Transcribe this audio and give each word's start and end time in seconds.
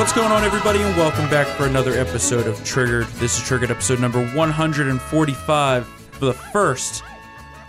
What's 0.00 0.14
going 0.14 0.32
on, 0.32 0.44
everybody, 0.44 0.80
and 0.80 0.96
welcome 0.96 1.28
back 1.28 1.46
for 1.46 1.66
another 1.66 1.92
episode 1.92 2.46
of 2.46 2.56
Triggered. 2.64 3.06
This 3.18 3.36
is 3.36 3.46
Triggered 3.46 3.70
episode 3.70 4.00
number 4.00 4.26
145, 4.34 5.86
for 5.86 6.24
the 6.24 6.32
first, 6.32 7.04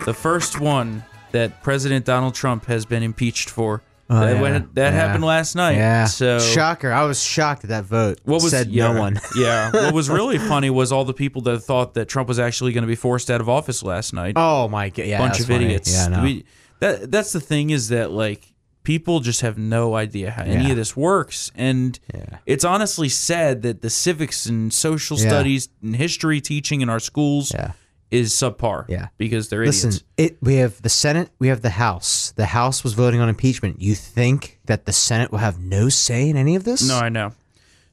the 0.06 0.14
first 0.14 0.58
one 0.58 1.04
that 1.32 1.62
President 1.62 2.06
Donald 2.06 2.34
Trump 2.34 2.64
has 2.64 2.86
been 2.86 3.02
impeached 3.02 3.50
for. 3.50 3.82
Oh, 4.08 4.18
that 4.18 4.30
Oh, 4.30 4.32
yeah. 4.34 4.40
went- 4.40 4.74
that 4.76 4.94
Yeah. 4.94 4.98
happened 4.98 5.24
last 5.24 5.54
night. 5.54 5.76
Yeah. 5.76 6.06
So 6.06 6.38
shocker. 6.38 6.90
I 6.90 7.04
was 7.04 7.22
shocked 7.22 7.64
at 7.64 7.68
that 7.70 7.84
vote. 7.84 8.18
what 8.24 8.42
was 8.42 8.50
said 8.50 8.68
yeah, 8.68 8.90
no 8.92 8.98
one. 8.98 9.20
yeah. 9.36 9.70
What 9.70 9.92
was 9.92 10.08
really 10.08 10.38
funny 10.38 10.70
was 10.70 10.90
all 10.90 11.04
the 11.04 11.12
people 11.14 11.42
that 11.42 11.58
thought 11.60 11.92
that 11.94 12.08
Trump 12.08 12.28
was 12.28 12.38
actually 12.38 12.72
going 12.72 12.82
to 12.82 12.88
be 12.88 12.96
forced 12.96 13.30
out 13.30 13.42
of 13.42 13.48
office 13.50 13.82
last 13.82 14.14
night. 14.14 14.32
Oh 14.36 14.68
my 14.68 14.88
god. 14.88 15.04
Yeah. 15.04 15.18
bunch 15.18 15.38
of 15.38 15.46
funny. 15.48 15.66
idiots. 15.66 15.92
Yeah. 15.92 16.08
No. 16.08 16.22
We- 16.22 16.44
that 16.80 17.12
that's 17.12 17.32
the 17.32 17.40
thing 17.40 17.68
is 17.70 17.88
that 17.90 18.10
like 18.10 18.51
people 18.84 19.20
just 19.20 19.40
have 19.42 19.56
no 19.58 19.94
idea 19.94 20.30
how 20.30 20.42
any 20.42 20.64
Yeah. 20.64 20.70
of 20.70 20.76
this 20.76 20.96
works, 20.96 21.50
and 21.54 21.98
Yeah. 22.12 22.38
it's 22.46 22.64
honestly 22.64 23.08
sad 23.08 23.62
that 23.62 23.80
the 23.82 23.90
civics 23.90 24.46
and 24.46 24.72
social 24.72 25.18
Yeah. 25.18 25.28
studies 25.28 25.68
and 25.82 25.96
history 25.96 26.40
teaching 26.40 26.80
in 26.80 26.88
our 26.88 27.00
schools 27.00 27.52
is 28.10 28.32
subpar. 28.32 28.84
Yeah. 28.88 29.08
because 29.16 29.48
they're 29.48 29.64
Listen, 29.64 29.88
idiots. 29.90 30.04
it. 30.18 30.36
We 30.42 30.56
have 30.56 30.82
the 30.82 30.88
Senate. 30.90 31.30
We 31.38 31.48
have 31.48 31.62
the 31.62 31.70
House. 31.70 32.32
The 32.36 32.44
House 32.46 32.84
was 32.84 32.92
voting 32.92 33.20
on 33.20 33.28
impeachment. 33.30 33.80
You 33.80 33.94
think 33.94 34.58
that 34.66 34.84
the 34.84 34.92
Senate 34.92 35.30
will 35.32 35.38
have 35.38 35.58
no 35.58 35.88
say 35.88 36.28
in 36.28 36.36
any 36.36 36.54
of 36.56 36.64
this? 36.64 36.86
No, 36.86 36.98
I 36.98 37.08
know. 37.08 37.32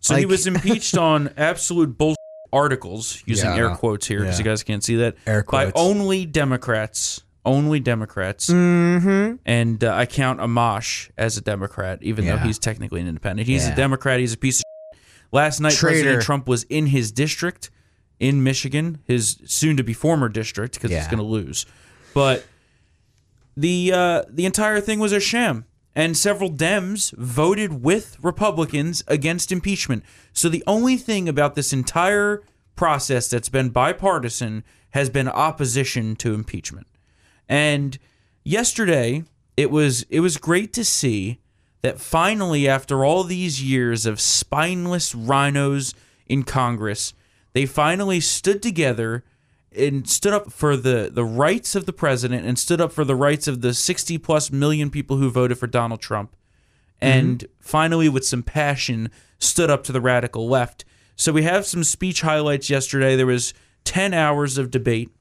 So 0.02 0.16
he 0.16 0.25
was 0.25 0.45
impeached 0.53 0.97
on 0.97 1.30
absolute 1.38 1.97
bullshit 1.97 2.17
articles 2.52 3.21
using 3.27 3.49
air 3.52 3.69
quotes 3.75 4.08
here 4.08 4.19
because 4.21 4.39
you 4.39 4.44
guys 4.45 4.63
can't 4.63 4.83
see 4.83 4.95
that 4.97 5.16
Air 5.27 5.44
quotes. 5.44 5.71
by 5.71 5.80
only 5.80 6.25
Democrats. 6.25 7.21
Only 7.45 7.79
Democrats. 7.79 8.49
Mm-hmm. 8.49 9.35
and 9.45 9.84
uh, 9.84 9.93
I 9.93 10.05
count 10.05 10.39
Amash 10.39 11.09
as 11.17 11.38
a 11.38 11.41
Democrat, 11.41 11.99
even 12.02 12.25
though 12.25 12.38
he's 12.38 12.59
technically 12.59 13.02
an 13.02 13.07
independent. 13.07 13.47
He's 13.47 13.67
a 13.67 13.75
Democrat. 13.75 14.19
He's 14.19 14.33
a 14.33 14.38
piece 14.38 14.59
of. 14.59 14.64
Shit. 14.94 15.00
Last 15.31 15.59
night, 15.59 15.73
Traitor. 15.73 15.95
President 15.95 16.23
Trump 16.23 16.47
was 16.47 16.64
in 16.64 16.88
his 16.88 17.11
district 17.11 17.69
in 18.19 18.44
Michigan, 18.44 18.99
his 19.05 19.39
soon-to-be 19.45 19.94
former 19.94 20.27
district, 20.27 20.73
because 20.73 20.91
he's 20.91 21.08
going 21.08 21.19
to 21.19 21.23
lose. 21.23 21.66
But 22.14 22.45
the 23.55 23.92
uh, 23.94 24.23
the 24.30 24.45
entire 24.45 24.81
thing 24.81 24.99
was 24.99 25.14
a 25.14 25.19
sham, 25.19 25.66
and 25.95 26.17
several 26.17 26.52
Dems 26.52 27.14
voted 27.17 27.83
with 27.83 28.17
Republicans 28.21 29.03
against 29.08 29.52
impeachment. 29.52 30.03
So 30.33 30.49
the 30.49 30.64
only 30.67 30.97
thing 30.97 31.30
about 31.30 31.55
this 31.55 31.71
entire 31.71 32.44
process 32.75 33.30
that's 33.30 33.49
been 33.49 33.69
bipartisan 33.69 34.64
has 34.92 35.09
been 35.09 35.27
opposition 35.27 36.16
to 36.17 36.33
impeachment. 36.33 36.88
And 37.50 37.97
yesterday, 38.45 39.23
it 39.58 39.72
was 39.72 40.03
it 40.03 40.22
was 40.22 40.38
great 40.38 40.72
to 40.73 40.86
see 40.86 41.39
that 41.81 42.00
finally, 42.00 42.67
after 42.67 43.03
all 43.03 43.23
these 43.23 43.64
years 43.64 44.05
of 44.05 44.22
spineless 44.22 45.16
rhinos 45.16 45.94
in 46.27 46.44
Congress, 46.44 47.14
they 47.53 47.66
finally 47.66 48.20
stood 48.20 48.61
together 48.61 49.23
and 49.75 50.09
stood 50.09 50.33
up 50.33 50.52
for 50.52 50.75
the, 50.75 51.09
the 51.11 51.23
rights 51.23 51.75
of 51.75 51.86
the 51.86 51.94
president 51.94 52.45
and 52.45 52.58
stood 52.58 52.81
up 52.81 52.92
for 52.92 53.05
the 53.05 53.16
rights 53.16 53.47
of 53.47 53.61
the 53.61 53.73
60 53.73 54.17
plus 54.17 54.52
million 54.52 54.89
people 54.89 55.17
who 55.17 55.30
voted 55.30 55.58
for 55.58 55.67
Donald 55.67 56.02
Trump. 56.02 56.36
Mm-hmm. 57.02 57.20
And 57.20 57.47
finally, 57.59 58.09
with 58.09 58.25
some 58.25 58.44
passion, 58.44 59.09
stood 59.38 59.70
up 59.70 59.83
to 59.86 59.92
the 59.92 60.02
radical 60.02 60.47
left. 60.47 60.86
So 61.16 61.31
we 61.31 61.44
have 61.44 61.66
some 61.66 61.83
speech 61.83 62.22
highlights 62.22 62.70
yesterday. 62.70 63.16
There 63.16 63.25
was 63.25 63.53
10 63.86 64.14
hours 64.14 64.58
of 64.58 64.72
debate 64.72 65.11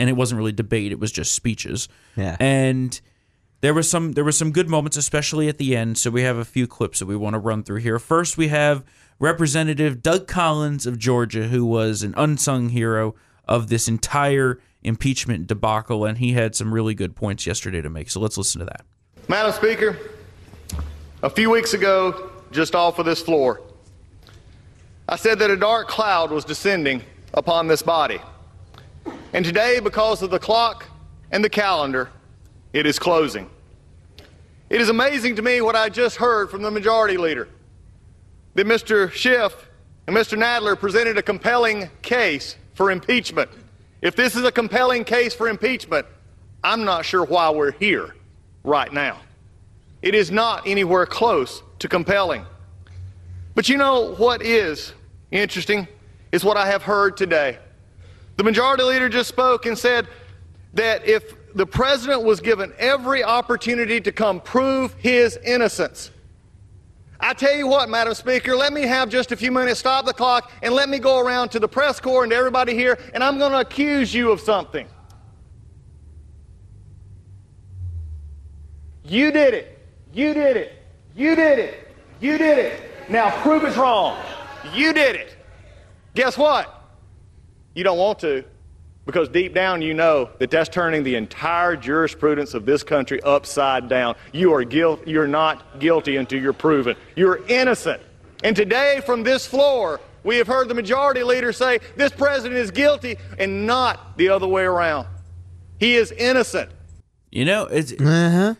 and 0.00 0.08
it 0.08 0.14
wasn't 0.14 0.38
really 0.38 0.52
debate; 0.52 0.90
it 0.90 0.98
was 0.98 1.12
just 1.12 1.34
speeches. 1.34 1.88
Yeah. 2.16 2.36
And 2.40 3.00
there 3.60 3.74
was 3.74 3.88
some 3.88 4.12
there 4.12 4.24
were 4.24 4.32
some 4.32 4.50
good 4.50 4.68
moments, 4.68 4.96
especially 4.96 5.48
at 5.48 5.58
the 5.58 5.76
end. 5.76 5.98
So 5.98 6.10
we 6.10 6.22
have 6.22 6.38
a 6.38 6.44
few 6.44 6.66
clips 6.66 6.98
that 6.98 7.06
we 7.06 7.14
want 7.14 7.34
to 7.34 7.38
run 7.38 7.62
through 7.62 7.80
here. 7.80 7.98
First, 7.98 8.36
we 8.36 8.48
have 8.48 8.82
Representative 9.18 10.02
Doug 10.02 10.26
Collins 10.26 10.86
of 10.86 10.98
Georgia, 10.98 11.48
who 11.48 11.66
was 11.66 12.02
an 12.02 12.14
unsung 12.16 12.70
hero 12.70 13.14
of 13.44 13.68
this 13.68 13.86
entire 13.86 14.58
impeachment 14.82 15.46
debacle, 15.46 16.06
and 16.06 16.18
he 16.18 16.32
had 16.32 16.56
some 16.56 16.72
really 16.72 16.94
good 16.94 17.14
points 17.14 17.46
yesterday 17.46 17.82
to 17.82 17.90
make. 17.90 18.10
So 18.10 18.20
let's 18.20 18.38
listen 18.38 18.60
to 18.60 18.64
that. 18.64 18.84
Madam 19.28 19.52
Speaker, 19.52 19.98
a 21.22 21.28
few 21.28 21.50
weeks 21.50 21.74
ago, 21.74 22.30
just 22.50 22.74
off 22.74 22.98
of 22.98 23.04
this 23.04 23.20
floor, 23.20 23.60
I 25.06 25.16
said 25.16 25.38
that 25.40 25.50
a 25.50 25.56
dark 25.56 25.88
cloud 25.88 26.30
was 26.30 26.44
descending 26.44 27.02
upon 27.34 27.66
this 27.66 27.82
body. 27.82 28.20
And 29.32 29.44
today, 29.44 29.78
because 29.78 30.22
of 30.22 30.30
the 30.30 30.40
clock 30.40 30.86
and 31.30 31.44
the 31.44 31.48
calendar, 31.48 32.10
it 32.72 32.84
is 32.84 32.98
closing. 32.98 33.48
It 34.68 34.80
is 34.80 34.88
amazing 34.88 35.36
to 35.36 35.42
me 35.42 35.60
what 35.60 35.76
I 35.76 35.88
just 35.88 36.16
heard 36.16 36.50
from 36.50 36.62
the 36.62 36.70
majority 36.70 37.16
leader 37.16 37.48
that 38.54 38.66
Mr. 38.66 39.10
Schiff 39.12 39.68
and 40.06 40.16
Mr. 40.16 40.36
Nadler 40.36 40.78
presented 40.78 41.16
a 41.16 41.22
compelling 41.22 41.90
case 42.02 42.56
for 42.74 42.90
impeachment. 42.90 43.50
If 44.02 44.16
this 44.16 44.34
is 44.34 44.44
a 44.44 44.50
compelling 44.50 45.04
case 45.04 45.32
for 45.32 45.48
impeachment, 45.48 46.06
I'm 46.64 46.84
not 46.84 47.04
sure 47.04 47.24
why 47.24 47.50
we're 47.50 47.72
here 47.72 48.14
right 48.64 48.92
now. 48.92 49.20
It 50.02 50.14
is 50.14 50.30
not 50.30 50.66
anywhere 50.66 51.06
close 51.06 51.62
to 51.78 51.88
compelling. 51.88 52.44
But 53.54 53.68
you 53.68 53.76
know 53.76 54.14
what 54.14 54.42
is 54.42 54.92
interesting 55.30 55.86
is 56.32 56.44
what 56.44 56.56
I 56.56 56.66
have 56.66 56.82
heard 56.82 57.16
today. 57.16 57.58
The 58.40 58.44
majority 58.44 58.84
leader 58.84 59.10
just 59.10 59.28
spoke 59.28 59.66
and 59.66 59.76
said 59.76 60.08
that 60.72 61.06
if 61.06 61.34
the 61.54 61.66
president 61.66 62.22
was 62.22 62.40
given 62.40 62.72
every 62.78 63.22
opportunity 63.22 64.00
to 64.00 64.12
come 64.12 64.40
prove 64.40 64.94
his 64.94 65.36
innocence, 65.44 66.10
I 67.20 67.34
tell 67.34 67.54
you 67.54 67.66
what, 67.66 67.90
Madam 67.90 68.14
Speaker, 68.14 68.56
let 68.56 68.72
me 68.72 68.80
have 68.86 69.10
just 69.10 69.30
a 69.30 69.36
few 69.36 69.52
minutes, 69.52 69.80
stop 69.80 70.06
the 70.06 70.14
clock, 70.14 70.50
and 70.62 70.72
let 70.72 70.88
me 70.88 70.98
go 70.98 71.20
around 71.20 71.50
to 71.50 71.58
the 71.58 71.68
press 71.68 72.00
corps 72.00 72.22
and 72.22 72.30
to 72.30 72.36
everybody 72.38 72.72
here, 72.72 72.98
and 73.12 73.22
I'm 73.22 73.36
going 73.36 73.52
to 73.52 73.60
accuse 73.60 74.14
you 74.14 74.30
of 74.32 74.40
something. 74.40 74.88
You 79.04 79.32
did 79.32 79.52
it. 79.52 79.78
You 80.14 80.32
did 80.32 80.56
it. 80.56 80.82
You 81.14 81.36
did 81.36 81.58
it. 81.58 81.94
You 82.20 82.38
did 82.38 82.56
it. 82.56 82.80
Now 83.10 83.38
prove 83.42 83.64
it's 83.64 83.76
wrong. 83.76 84.18
You 84.72 84.94
did 84.94 85.14
it. 85.14 85.36
Guess 86.14 86.38
what? 86.38 86.79
You 87.74 87.84
don't 87.84 87.98
want 87.98 88.18
to 88.20 88.44
because 89.06 89.28
deep 89.28 89.54
down 89.54 89.80
you 89.82 89.94
know 89.94 90.30
that 90.38 90.50
that's 90.50 90.68
turning 90.68 91.02
the 91.02 91.14
entire 91.16 91.76
jurisprudence 91.76 92.54
of 92.54 92.66
this 92.66 92.82
country 92.82 93.20
upside 93.22 93.88
down. 93.88 94.16
You 94.32 94.52
are 94.54 94.64
guilt 94.64 95.06
you're 95.06 95.26
not 95.28 95.78
guilty 95.80 96.16
until 96.16 96.40
you're 96.40 96.52
proven. 96.52 96.96
You're 97.16 97.44
innocent. 97.48 98.02
And 98.42 98.56
today 98.56 99.00
from 99.04 99.22
this 99.22 99.46
floor, 99.46 100.00
we 100.24 100.36
have 100.36 100.46
heard 100.46 100.68
the 100.68 100.74
majority 100.74 101.22
leader 101.22 101.52
say 101.52 101.78
this 101.96 102.12
president 102.12 102.58
is 102.58 102.70
guilty 102.70 103.16
and 103.38 103.66
not 103.66 104.16
the 104.18 104.28
other 104.28 104.46
way 104.46 104.64
around. 104.64 105.06
He 105.78 105.94
is 105.94 106.12
innocent. 106.12 106.70
You 107.30 107.44
know, 107.44 107.64
it's 107.66 107.92
Uh-huh. 107.92 108.54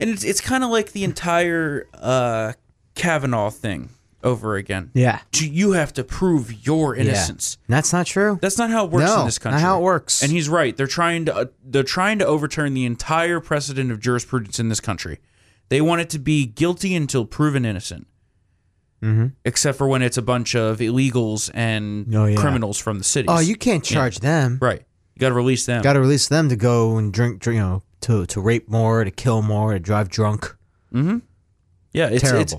and 0.00 0.10
it's 0.10 0.24
it's 0.24 0.40
kind 0.40 0.64
of 0.64 0.70
like 0.70 0.92
the 0.92 1.04
entire 1.04 1.86
uh, 1.94 2.52
Kavanaugh 2.94 3.50
thing 3.50 3.90
over 4.22 4.56
again. 4.56 4.90
Yeah. 4.94 5.20
You 5.34 5.72
have 5.72 5.92
to 5.94 6.04
prove 6.04 6.66
your 6.66 6.94
Yeah. 6.94 7.02
innocence. 7.02 7.56
That's 7.68 7.92
not 7.92 8.06
true. 8.06 8.38
That's 8.42 8.58
not 8.58 8.70
how 8.70 8.84
it 8.84 8.90
works 8.90 9.06
No, 9.06 9.20
in 9.20 9.26
this 9.26 9.38
country. 9.38 9.60
not 9.60 9.66
how 9.66 9.78
it 9.78 9.82
works. 9.82 10.22
And 10.22 10.30
he's 10.32 10.48
right. 10.48 10.76
They're 10.76 10.86
trying 10.86 11.24
to 11.26 11.34
uh, 11.34 11.44
they're 11.64 11.82
trying 11.82 12.18
to 12.20 12.26
overturn 12.26 12.74
the 12.74 12.84
entire 12.84 13.40
precedent 13.40 13.90
of 13.90 14.00
jurisprudence 14.00 14.58
in 14.58 14.68
this 14.68 14.80
country. 14.80 15.18
They 15.68 15.80
want 15.80 16.00
it 16.00 16.10
to 16.10 16.18
be 16.18 16.46
guilty 16.46 16.94
until 16.94 17.24
proven 17.24 17.64
innocent. 17.64 18.06
Mm-hmm. 19.02 19.26
Except 19.46 19.78
for 19.78 19.88
when 19.88 20.02
it's 20.02 20.18
a 20.18 20.22
bunch 20.22 20.54
of 20.54 20.78
illegals 20.78 21.50
and 21.54 22.14
Oh, 22.14 22.26
yeah. 22.26 22.36
criminals 22.36 22.78
from 22.78 22.98
the 22.98 23.04
cities. 23.04 23.30
oh, 23.32 23.38
you 23.38 23.56
can't 23.56 23.82
charge 23.82 24.18
them. 24.20 24.58
right. 24.60 24.82
You 25.14 25.20
got 25.20 25.30
to 25.30 25.34
release 25.34 25.64
them. 25.66 25.82
Got 25.82 25.94
to 25.94 26.00
release 26.00 26.28
them 26.28 26.48
to 26.50 26.56
go 26.56 26.96
and 26.98 27.12
drink, 27.12 27.40
drink, 27.40 27.56
you 27.56 27.62
know, 27.62 27.82
to 28.02 28.26
to 28.26 28.40
rape 28.40 28.68
more, 28.70 29.04
to 29.04 29.10
kill 29.10 29.40
more, 29.42 29.72
to 29.72 29.78
drive 29.80 30.08
drunk. 30.08 30.54
Mm-hmm. 30.94 31.18
Yeah, 31.92 32.08
it's 32.08 32.22
Terrible. 32.22 32.40
it's 32.42 32.54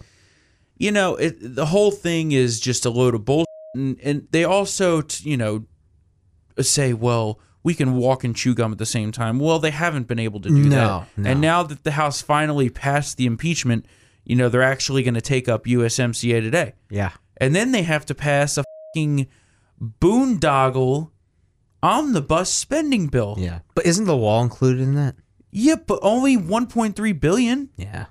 you 0.82 0.92
know 0.92 1.16
it, 1.16 1.36
the 1.40 1.68
whole 1.68 1.92
thing 1.92 2.32
is 2.32 2.60
just 2.60 2.86
a 2.86 2.90
load 2.90 3.14
of 3.16 3.24
bullshit. 3.26 3.48
And, 3.74 4.00
and 4.04 4.28
they 4.32 4.44
also 4.44 5.02
t- 5.02 5.30
you 5.30 5.38
know 5.38 5.66
say, 6.60 6.94
well, 6.94 7.40
we 7.64 7.74
can 7.74 7.96
walk 7.96 8.24
and 8.26 8.36
chew 8.36 8.54
gum 8.54 8.72
at 8.74 8.78
the 8.78 8.86
same 8.86 9.12
time. 9.12 9.40
Well, 9.40 9.60
they 9.60 9.72
haven't 9.72 10.08
been 10.08 10.20
able 10.20 10.40
to 10.42 10.50
do 10.50 10.56
No, 10.70 10.70
that. 10.70 11.08
no. 11.18 11.30
And 11.30 11.40
now 11.42 11.64
that 11.64 11.84
the 11.84 11.92
House 11.92 12.22
finally 12.22 12.70
passed 12.70 13.18
the 13.18 13.26
impeachment, 13.26 13.86
you 14.26 14.36
know, 14.36 14.50
they're 14.50 14.62
actually 14.76 15.02
going 15.04 15.14
to 15.14 15.22
take 15.22 15.48
up 15.48 15.66
USMCA 15.66 16.42
today. 16.42 16.74
Yeah. 16.90 17.12
And 17.38 17.56
then 17.56 17.72
they 17.72 17.84
have 17.84 18.06
to 18.08 18.16
pass 18.16 18.58
a 18.58 18.64
fucking 18.94 19.28
boondoggle 20.02 21.10
on 21.84 22.14
the 22.14 22.20
omnibus 22.22 22.50
spending 22.52 23.08
bill. 23.08 23.36
Yeah. 23.40 23.60
But 23.74 23.86
isn't 23.86 24.06
the 24.06 24.18
wall 24.18 24.44
included 24.44 24.82
in 24.82 24.96
that? 24.96 25.16
Yep, 25.52 25.88
but 25.88 26.00
only 26.02 26.38
1.3 26.38 27.20
billion 27.20 27.70
Yeah. 27.76 28.06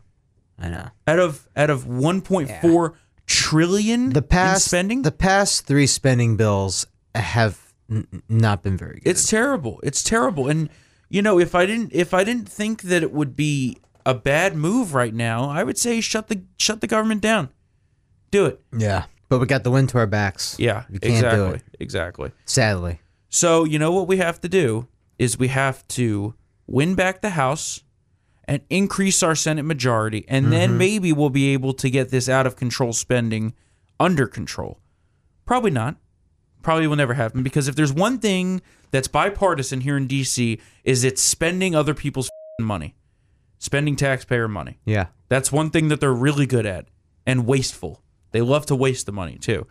I 0.60 0.68
know. 0.68 0.88
out 1.06 1.18
of 1.18 1.48
out 1.56 1.70
of 1.70 1.84
1.4 1.84 2.94
trillion 3.26 4.10
The 4.10 4.22
past 4.22 4.66
in 4.66 4.68
spending. 4.68 5.02
the 5.02 5.12
past 5.12 5.66
3 5.66 5.86
spending 5.86 6.36
bills 6.36 6.86
have 7.14 7.72
n- 7.90 8.06
n- 8.12 8.22
not 8.28 8.62
been 8.62 8.76
very 8.76 9.00
good. 9.00 9.08
It's 9.10 9.28
terrible. 9.28 9.80
It's 9.82 10.02
terrible. 10.02 10.48
And 10.48 10.68
you 11.08 11.22
know, 11.22 11.38
if 11.38 11.54
I 11.54 11.66
didn't 11.66 11.90
if 11.94 12.12
I 12.14 12.24
didn't 12.24 12.48
think 12.48 12.82
that 12.82 13.02
it 13.02 13.12
would 13.12 13.34
be 13.36 13.78
a 14.06 14.14
bad 14.14 14.54
move 14.56 14.94
right 14.94 15.14
now, 15.14 15.48
I 15.48 15.62
would 15.64 15.78
say 15.78 16.00
shut 16.00 16.28
the 16.28 16.42
shut 16.56 16.80
the 16.80 16.86
government 16.86 17.20
down. 17.20 17.48
Do 18.30 18.46
it. 18.46 18.60
Yeah. 18.76 19.04
But 19.28 19.38
we 19.40 19.46
got 19.46 19.62
the 19.64 19.70
wind 19.70 19.88
to 19.90 19.98
our 19.98 20.06
backs. 20.06 20.56
Yeah, 20.58 20.84
We 20.90 20.98
can't 20.98 21.14
exactly. 21.14 21.38
do 21.48 21.54
it. 21.54 21.62
Exactly. 21.78 22.32
Sadly. 22.46 23.00
So, 23.28 23.62
you 23.64 23.78
know 23.78 23.92
what 23.92 24.08
we 24.08 24.16
have 24.16 24.40
to 24.40 24.48
do 24.48 24.88
is 25.18 25.38
we 25.38 25.48
have 25.48 25.86
to 25.88 26.34
win 26.66 26.96
back 26.96 27.20
the 27.22 27.30
House 27.30 27.82
and 28.50 28.62
increase 28.68 29.22
our 29.22 29.34
Senate 29.34 29.62
majority, 29.64 30.24
and 30.28 30.44
Mm-hmm. 30.46 30.50
then 30.52 30.76
maybe 30.78 31.12
we'll 31.12 31.30
be 31.30 31.48
able 31.54 31.72
to 31.74 31.88
get 31.88 32.10
this 32.10 32.28
out 32.28 32.46
of 32.46 32.56
control 32.56 32.92
spending 32.92 33.54
under 33.98 34.26
control. 34.26 34.80
Probably 35.46 35.70
not. 35.70 35.96
Probably 36.62 36.86
will 36.86 36.96
never 36.96 37.14
happen 37.14 37.42
because 37.42 37.68
if 37.68 37.74
there's 37.76 37.92
one 37.92 38.18
thing 38.18 38.60
that's 38.90 39.08
bipartisan 39.08 39.80
here 39.80 39.96
in 39.96 40.06
DC 40.06 40.60
is 40.84 41.04
it's 41.04 41.22
spending 41.22 41.74
other 41.74 41.94
people's 41.94 42.28
money. 42.60 42.94
Spending 43.58 43.96
taxpayer 43.96 44.48
money. 44.48 44.78
Yeah. 44.84 45.06
That's 45.28 45.50
one 45.52 45.70
thing 45.70 45.88
that 45.88 46.00
they're 46.00 46.12
really 46.12 46.46
good 46.46 46.66
at 46.66 46.86
and 47.26 47.46
wasteful. 47.46 48.02
They 48.32 48.40
love 48.42 48.66
to 48.66 48.74
waste 48.76 49.06
the 49.06 49.12
money 49.12 49.36
too. 49.38 49.66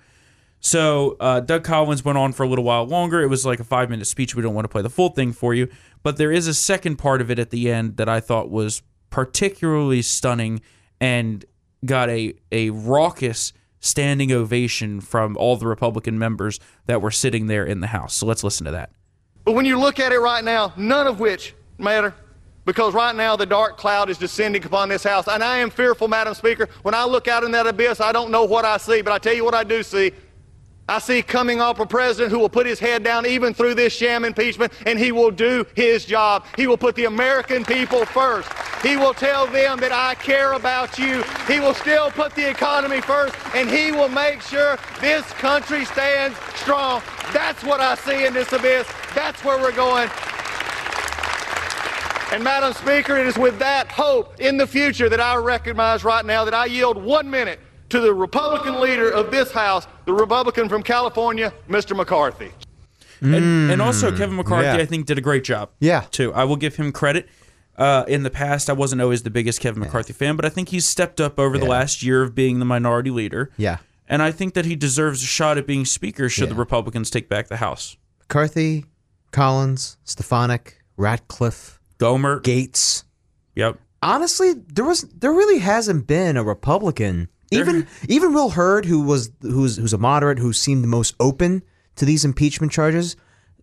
So 0.62 1.16
uh, 1.20 1.40
Doug 1.40 1.64
Collins 1.64 2.04
went 2.04 2.18
on 2.18 2.34
for 2.34 2.44
a 2.44 2.48
little 2.48 2.66
while 2.66 2.86
longer. 2.86 3.22
It 3.22 3.28
was 3.28 3.46
like 3.46 3.60
a 3.60 3.64
five 3.64 3.90
minute 3.90 4.06
speech. 4.08 4.36
We 4.36 4.42
don't 4.42 4.54
want 4.54 4.66
to 4.66 4.70
play 4.70 4.82
the 4.82 4.90
full 4.90 5.10
thing 5.10 5.32
for 5.32 5.54
you, 5.54 5.70
but 6.04 6.18
there 6.18 6.32
is 6.32 6.48
a 6.48 6.54
second 6.54 6.98
part 6.98 7.22
of 7.22 7.30
it 7.30 7.40
at 7.40 7.50
the 7.50 7.72
end 7.72 7.98
that 7.98 8.10
I 8.10 8.20
thought 8.20 8.50
was 8.50 8.82
particularly 9.10 10.02
stunning 10.02 10.62
and 11.00 11.46
got 11.86 12.10
a 12.10 12.34
a 12.52 12.70
raucous 12.70 13.54
standing 13.80 14.32
ovation 14.32 15.02
from 15.02 15.38
all 15.38 15.56
the 15.56 15.68
Republican 15.68 16.20
members 16.20 16.60
that 16.86 17.02
were 17.02 17.12
sitting 17.12 17.48
there 17.48 17.66
in 17.66 17.80
the 17.80 17.88
House. 17.88 18.14
So 18.16 18.26
let's 18.26 18.44
listen 18.44 18.66
to 18.66 18.72
that. 18.72 18.92
But 19.46 19.54
when 19.54 19.66
you 19.66 19.80
look 19.80 20.00
at 20.00 20.12
it 20.12 20.20
right 20.20 20.44
now, 20.44 20.74
none 20.76 21.08
of 21.08 21.20
which 21.20 21.56
matter. 21.78 22.14
Because 22.66 22.94
right 22.94 23.16
now 23.16 23.36
the 23.36 23.46
dark 23.46 23.78
cloud 23.78 24.10
is 24.10 24.18
descending 24.18 24.64
upon 24.64 24.90
this 24.90 25.04
house. 25.04 25.28
And 25.28 25.44
I 25.44 25.58
am 25.58 25.72
fearful, 25.72 26.08
Madam 26.08 26.36
Speaker. 26.36 26.70
When 26.84 26.94
I 26.94 27.04
look 27.04 27.28
out 27.28 27.44
in 27.44 27.52
that 27.52 27.66
abyss, 27.66 28.00
I 28.00 28.12
don't 28.12 28.30
know 28.30 28.44
what 28.44 28.64
I 28.64 28.78
see. 28.78 29.02
But 29.02 29.12
I 29.14 29.18
tell 29.18 29.34
you 29.34 29.44
what 29.44 29.56
I 29.56 29.64
do 29.64 29.82
see. 29.82 30.12
I 30.90 30.98
see 30.98 31.22
coming 31.22 31.62
up 31.62 31.80
a 31.80 31.86
president 31.86 32.32
who 32.32 32.40
will 32.40 32.50
put 32.50 32.66
his 32.66 32.80
head 32.80 33.04
down 33.04 33.28
even 33.28 33.54
through 33.54 33.76
this 33.76 33.94
sham 33.94 34.26
impeachment, 34.26 34.74
and 34.88 34.98
he 34.98 35.12
will 35.12 35.30
do 35.30 35.64
his 35.76 36.04
job. 36.04 36.46
He 36.58 36.66
will 36.66 36.78
put 36.78 36.96
the 36.96 37.06
American 37.06 37.64
people 37.64 38.06
first. 38.06 38.52
He 38.82 38.98
will 38.98 39.14
tell 39.14 39.46
them 39.46 39.80
that 39.82 39.92
I 39.92 40.16
care 40.16 40.54
about 40.54 40.98
you. 40.98 41.24
He 41.48 41.60
will 41.60 41.76
still 41.76 42.10
put 42.10 42.34
the 42.34 42.50
economy 42.50 43.02
first, 43.02 43.36
and 43.54 43.70
he 43.70 43.92
will 43.92 44.10
make 44.10 44.42
sure 44.42 44.80
this 45.00 45.24
country 45.34 45.86
stands 45.86 46.36
strong. 46.56 47.04
That's 47.34 47.64
what 47.64 47.80
I 47.80 47.94
see 47.94 48.26
in 48.26 48.34
this 48.34 48.52
abyss. 48.52 48.88
That's 49.14 49.44
where 49.44 49.60
we're 49.60 49.72
going. 49.72 50.10
And 52.32 52.44
Madam 52.44 52.74
Speaker, 52.74 53.16
it 53.16 53.28
is 53.28 53.38
with 53.38 53.60
that 53.60 53.92
hope 53.92 54.40
in 54.40 54.58
the 54.58 54.66
future 54.66 55.08
that 55.08 55.20
I 55.20 55.36
recognize 55.36 56.04
right 56.04 56.26
now 56.26 56.46
that 56.46 56.56
I 56.56 56.66
yield 56.66 56.98
one 56.98 57.30
minute 57.30 57.60
to 57.90 58.00
the 58.00 58.14
Republican 58.14 58.80
leader 58.80 59.10
of 59.10 59.32
this 59.32 59.52
House, 59.52 59.88
the 60.06 60.14
Republican 60.14 60.70
from 60.70 60.84
California, 60.84 61.54
Mr. 61.68 61.96
McCarthy. 61.96 62.52
And, 63.22 63.72
and 63.72 63.82
also 63.82 64.16
Kevin 64.16 64.38
McCarthy, 64.38 64.68
yeah. 64.68 64.78
I 64.78 64.86
think, 64.86 65.06
did 65.06 65.18
a 65.18 65.22
great 65.22 65.44
job. 65.44 65.72
Yeah. 65.80 66.06
too. 66.12 66.34
I 66.34 66.46
will 66.46 66.56
give 66.56 66.76
him 66.78 66.92
credit. 66.92 67.28
Uh, 67.76 68.04
in 68.10 68.24
the 68.24 68.30
past, 68.30 68.70
I 68.70 68.74
wasn't 68.74 69.02
always 69.02 69.24
the 69.24 69.30
biggest 69.30 69.62
Kevin 69.62 69.82
McCarthy 69.82 70.12
fan, 70.12 70.36
but 70.36 70.44
I 70.44 70.50
think 70.50 70.68
he's 70.68 70.86
stepped 70.86 71.22
up 71.22 71.40
over 71.40 71.58
the 71.58 71.66
last 71.66 72.04
year 72.04 72.22
of 72.24 72.36
being 72.36 72.60
the 72.60 72.66
minority 72.66 73.10
leader. 73.10 73.52
Yeah. 73.56 73.78
And 74.06 74.22
I 74.22 74.32
think 74.32 74.54
that 74.56 74.66
he 74.66 74.76
deserves 74.76 75.24
a 75.24 75.26
shot 75.26 75.58
at 75.58 75.66
being 75.66 75.86
speaker 75.86 76.28
should 76.28 76.50
the 76.50 76.56
Republicans 76.56 77.10
take 77.10 77.30
back 77.30 77.48
the 77.48 77.58
House. 77.58 77.96
McCarthy, 78.20 78.86
Collins, 79.32 79.98
Stefanik, 80.04 80.82
Ratcliffe, 80.98 81.80
Gohmert. 82.00 82.42
Gaetz. 82.42 83.04
Yep. 83.56 83.80
Honestly, 84.02 84.54
there 84.54 84.86
was 84.86 85.04
there 85.04 85.32
really 85.32 85.60
hasn't 85.60 86.06
been 86.08 86.36
a 86.38 86.44
Republican. 86.44 87.30
Even 87.52 87.88
even 88.08 88.34
Will 88.34 88.50
Hurd, 88.52 88.86
who 88.86 89.02
was 89.02 89.32
who's 89.42 89.78
who's 89.78 89.94
a 89.94 89.98
moderate, 89.98 90.40
who 90.40 90.54
seemed 90.54 90.84
the 90.84 90.88
most 90.88 91.16
open 91.20 91.64
to 91.96 92.06
these 92.06 92.24
impeachment 92.26 92.72
charges, 92.72 93.16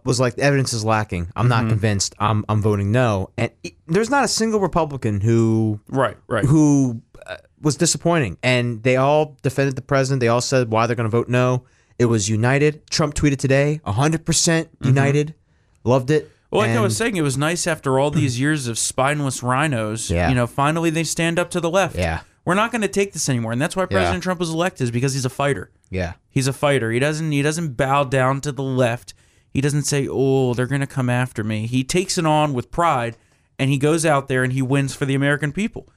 was 0.04 0.20
like 0.20 0.36
the 0.36 0.42
evidence 0.42 0.72
is 0.72 0.84
lacking. 0.84 1.30
I'm 1.36 1.48
not 1.48 1.68
convinced. 1.68 2.14
I'm 2.18 2.44
I'm 2.48 2.62
voting 2.62 2.92
no. 2.92 3.30
And 3.36 3.50
it, 3.62 3.74
there's 3.86 4.10
not 4.10 4.24
a 4.24 4.28
single 4.28 4.60
Republican 4.60 5.20
who 5.20 5.80
Right. 5.88 6.16
Right. 6.28 6.44
who 6.44 7.00
uh, 7.26 7.36
was 7.60 7.76
disappointing. 7.76 8.38
And 8.42 8.82
they 8.82 8.96
all 8.96 9.36
defended 9.42 9.76
the 9.76 9.82
president. 9.82 10.20
They 10.20 10.28
all 10.28 10.40
said 10.40 10.70
why 10.70 10.86
they're 10.86 10.96
going 10.96 11.10
to 11.10 11.16
vote 11.16 11.28
no. 11.28 11.64
It 11.98 12.04
was 12.06 12.28
united. 12.28 12.86
Trump 12.90 13.14
tweeted 13.14 13.38
today, 13.38 13.80
100% 13.86 14.68
united. 14.82 15.34
Loved 15.82 16.10
it. 16.10 16.30
Well, 16.50 16.60
like 16.60 16.76
I 16.76 16.80
was 16.80 16.96
saying, 16.96 17.16
it 17.16 17.22
was 17.22 17.36
nice 17.38 17.66
after 17.66 17.98
all 17.98 18.10
these 18.10 18.38
years 18.38 18.66
of 18.68 18.78
spineless 18.78 19.42
rhinos. 19.42 20.10
Yeah. 20.10 20.28
You 20.28 20.34
know, 20.34 20.46
finally 20.46 20.90
they 20.90 21.04
stand 21.04 21.38
up 21.38 21.50
to 21.50 21.60
the 21.60 21.70
left. 21.70 21.96
Yeah. 21.96 22.20
We're 22.46 22.54
not 22.54 22.70
going 22.70 22.82
to 22.82 22.88
take 22.88 23.12
this 23.12 23.28
anymore, 23.28 23.52
and 23.52 23.60
that's 23.60 23.76
why 23.76 23.86
President 23.86 24.22
Trump 24.22 24.40
was 24.40 24.50
elected 24.50 24.84
is 24.84 24.90
because 24.90 25.12
he's 25.12 25.24
a 25.24 25.30
fighter. 25.30 25.72
Yeah. 25.90 26.14
He's 26.30 26.46
a 26.46 26.52
fighter. 26.52 26.90
He 26.92 26.98
doesn't 26.98 27.32
he 27.32 27.42
doesn't 27.42 27.76
bow 27.76 28.04
down 28.04 28.40
to 28.42 28.52
the 28.52 28.62
left. 28.62 29.12
He 29.50 29.60
doesn't 29.60 29.82
say, 29.82 30.06
"Oh, 30.08 30.54
they're 30.54 30.66
going 30.66 30.80
to 30.80 30.86
come 30.86 31.10
after 31.10 31.42
me." 31.42 31.66
He 31.66 31.82
takes 31.82 32.16
it 32.16 32.24
on 32.24 32.54
with 32.54 32.70
pride 32.70 33.16
and 33.58 33.70
he 33.70 33.78
goes 33.78 34.06
out 34.06 34.28
there 34.28 34.44
and 34.44 34.52
he 34.52 34.62
wins 34.62 34.94
for 34.94 35.06
the 35.06 35.14
American 35.14 35.52
people. 35.52 35.88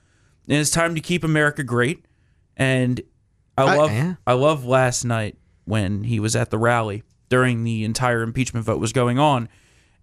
And 0.47 0.57
it's 0.57 0.71
time 0.71 0.95
to 0.95 1.01
keep 1.01 1.23
America 1.23 1.63
great. 1.63 2.05
And 2.57 3.01
I 3.57 3.63
I- 3.63 3.75
love 3.75 3.91
yeah. 3.91 4.15
I 4.25 4.33
love 4.33 4.65
last 4.65 5.03
night 5.05 5.37
when 5.65 6.05
he 6.05 6.19
was 6.19 6.35
at 6.35 6.49
the 6.49 6.57
rally 6.57 7.03
during 7.29 7.63
the 7.63 7.83
entire 7.83 8.23
impeachment 8.23 8.65
vote 8.65 8.79
was 8.79 8.91
going 8.91 9.19
on 9.19 9.47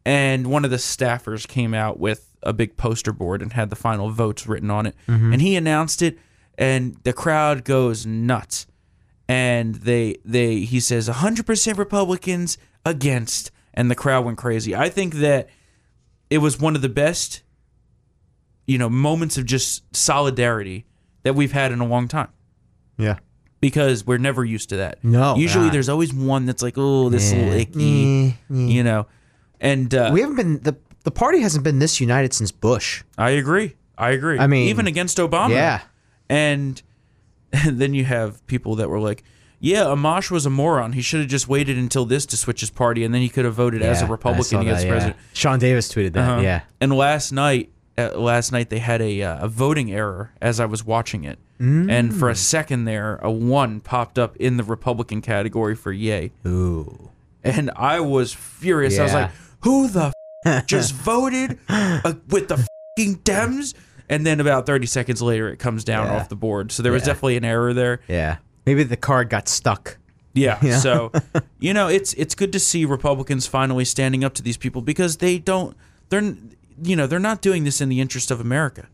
and 0.05 0.47
one 0.47 0.65
of 0.65 0.71
the 0.71 0.77
staffers 0.77 1.49
came 1.49 1.75
out 1.75 1.99
with 1.99 2.33
a 2.45 2.53
big 2.53 2.77
poster 2.77 3.13
board 3.13 3.43
and 3.43 3.53
had 3.53 3.69
the 3.69 3.75
final 3.75 4.09
votes 4.11 4.47
written 4.47 4.71
on 4.71 4.87
it 4.87 4.95
mm-hmm. 5.09 5.33
and 5.33 5.43
he 5.43 5.57
announced 5.57 6.03
it 6.03 6.17
and 6.59 6.97
the 7.05 7.13
crowd 7.13 7.65
goes 7.65 8.07
nuts 8.07 8.67
and 9.29 9.75
they 9.77 10.17
they 10.25 10.61
he 10.61 10.81
says 10.81 11.09
100% 11.09 11.79
republicans 11.79 12.59
against 12.85 13.51
and 13.75 13.91
the 13.91 13.95
crowd 13.95 14.25
went 14.25 14.39
crazy 14.39 14.75
i 14.75 14.89
think 14.89 15.15
that 15.15 15.49
it 16.31 16.39
was 16.39 16.59
one 16.61 16.77
of 16.77 16.83
the 16.83 16.89
best 16.89 17.43
you 18.67 18.79
know 18.79 18.89
moments 18.89 19.37
of 19.39 19.45
just 19.47 19.83
solidarity 19.95 20.85
that 21.23 21.35
we've 21.35 21.53
had 21.53 21.73
in 21.73 21.81
a 21.81 21.87
long 21.87 22.09
time 22.09 22.29
Yeah. 22.99 23.19
because 23.61 24.07
we're 24.07 24.19
never 24.19 24.45
used 24.45 24.69
to 24.71 24.77
that 24.79 25.03
No, 25.05 25.37
usually 25.37 25.71
there's 25.71 25.89
always 25.89 26.13
one 26.15 26.47
that's 26.47 26.63
like 26.63 26.75
oh 26.77 27.09
this 27.09 27.33
Yeah. 27.33 27.39
little 27.39 27.55
icky 27.55 28.37
you 28.51 28.83
know 28.85 29.07
and 29.61 29.95
uh, 29.95 30.11
We 30.13 30.21
haven't 30.21 30.37
been 30.37 30.61
the 30.63 30.77
the 31.05 31.11
party 31.11 31.41
hasn't 31.41 31.65
been 31.65 31.79
this 31.79 32.01
united 32.01 32.35
since 32.35 32.51
Bush. 32.51 33.05
I 33.17 33.31
agree. 33.31 33.77
I 33.97 34.11
agree. 34.11 34.41
I 34.41 34.49
mean, 34.49 34.69
even 34.69 34.87
against 34.89 35.19
Obama. 35.19 35.51
yeah. 35.51 35.83
And, 36.29 36.81
and 37.53 37.79
then 37.81 37.95
you 37.95 38.05
have 38.05 38.47
people 38.47 38.75
that 38.77 38.89
were 38.91 39.01
like, 39.01 39.23
"Yeah, 39.61 39.85
Amash 39.85 40.31
was 40.31 40.47
a 40.47 40.51
moron. 40.51 40.93
He 40.93 41.03
should 41.03 41.21
have 41.21 41.29
just 41.29 41.49
waited 41.49 41.79
until 41.79 42.05
this 42.05 42.27
to 42.27 42.37
switch 42.37 42.61
his 42.61 42.71
party, 42.71 43.05
and 43.05 43.15
then 43.15 43.21
he 43.23 43.29
could 43.29 43.45
have 43.45 43.55
voted 43.55 43.83
as 43.83 44.03
a 44.03 44.07
Republican 44.07 44.61
against 44.61 44.87
president." 44.87 45.17
Yeah. 45.17 45.27
Sean 45.35 45.59
Davis 45.59 45.93
tweeted 45.93 46.13
that. 46.15 46.29
Uh-huh. 46.31 46.41
Yeah. 46.43 46.61
And 46.81 46.93
last 46.93 47.33
night, 47.33 47.71
uh, 47.99 48.11
last 48.19 48.53
night 48.53 48.71
they 48.71 48.79
had 48.81 49.01
a 49.01 49.23
uh, 49.23 49.45
a 49.45 49.49
voting 49.49 49.93
error 49.93 50.33
as 50.43 50.61
I 50.61 50.67
was 50.67 50.85
watching 50.85 51.25
it, 51.25 51.39
Mm. 51.61 51.91
and 51.91 52.15
for 52.15 52.29
a 52.29 52.35
second 52.37 52.85
there, 52.85 53.17
a 53.23 53.31
one 53.31 53.81
popped 53.81 54.19
up 54.19 54.37
in 54.37 54.59
the 54.59 54.65
Republican 54.65 55.23
category 55.23 55.75
for 55.75 55.91
yay, 55.93 56.33
Ooh. 56.47 57.09
and 57.43 57.71
I 57.75 58.01
was 58.01 58.35
furious. 58.35 58.99
I 58.99 59.05
was 59.05 59.15
like, 59.15 59.31
"Who 59.61 59.89
the 59.89 60.13
f- 60.45 60.67
just 60.67 60.93
voted 60.93 61.59
uh, 61.71 62.13
with 62.29 62.49
the 62.49 62.59
fucking 62.99 63.21
Dems?" 63.23 63.73
And 64.09 64.25
then 64.27 64.41
about 64.41 64.67
30 64.67 64.87
seconds 64.87 65.21
later, 65.23 65.49
it 65.49 65.59
comes 65.59 65.85
down 65.85 66.07
Yeah. 66.07 66.17
off 66.17 66.29
the 66.29 66.37
board. 66.37 66.71
So 66.73 66.83
there 66.83 66.93
was 66.93 67.03
Yeah. 67.03 67.07
definitely 67.07 67.37
an 67.37 67.45
error 67.45 67.73
there. 67.75 68.01
Yeah. 68.09 68.37
Maybe 68.65 68.83
the 68.83 68.97
card 68.97 69.31
got 69.31 69.49
stuck. 69.49 69.99
Yeah. 70.35 70.59
Yeah. 70.63 70.79
So, 70.79 71.13
you 71.59 71.73
know, 71.75 71.89
it's 71.89 72.13
it's 72.15 72.35
good 72.35 72.53
to 72.53 72.61
see 72.61 72.85
Republicans 72.85 73.47
finally 73.47 73.85
standing 73.85 74.23
up 74.25 74.35
to 74.35 74.43
these 74.43 74.57
people 74.57 74.83
because 74.83 75.17
they 75.19 75.39
don't 75.39 75.77
they're 76.09 76.35
you 76.83 76.95
know, 76.95 77.07
they're 77.07 77.19
not 77.19 77.41
doing 77.41 77.65
this 77.65 77.81
in 77.81 77.89
the 77.89 78.01
interest 78.01 78.31
of 78.31 78.39
America. 78.41 78.87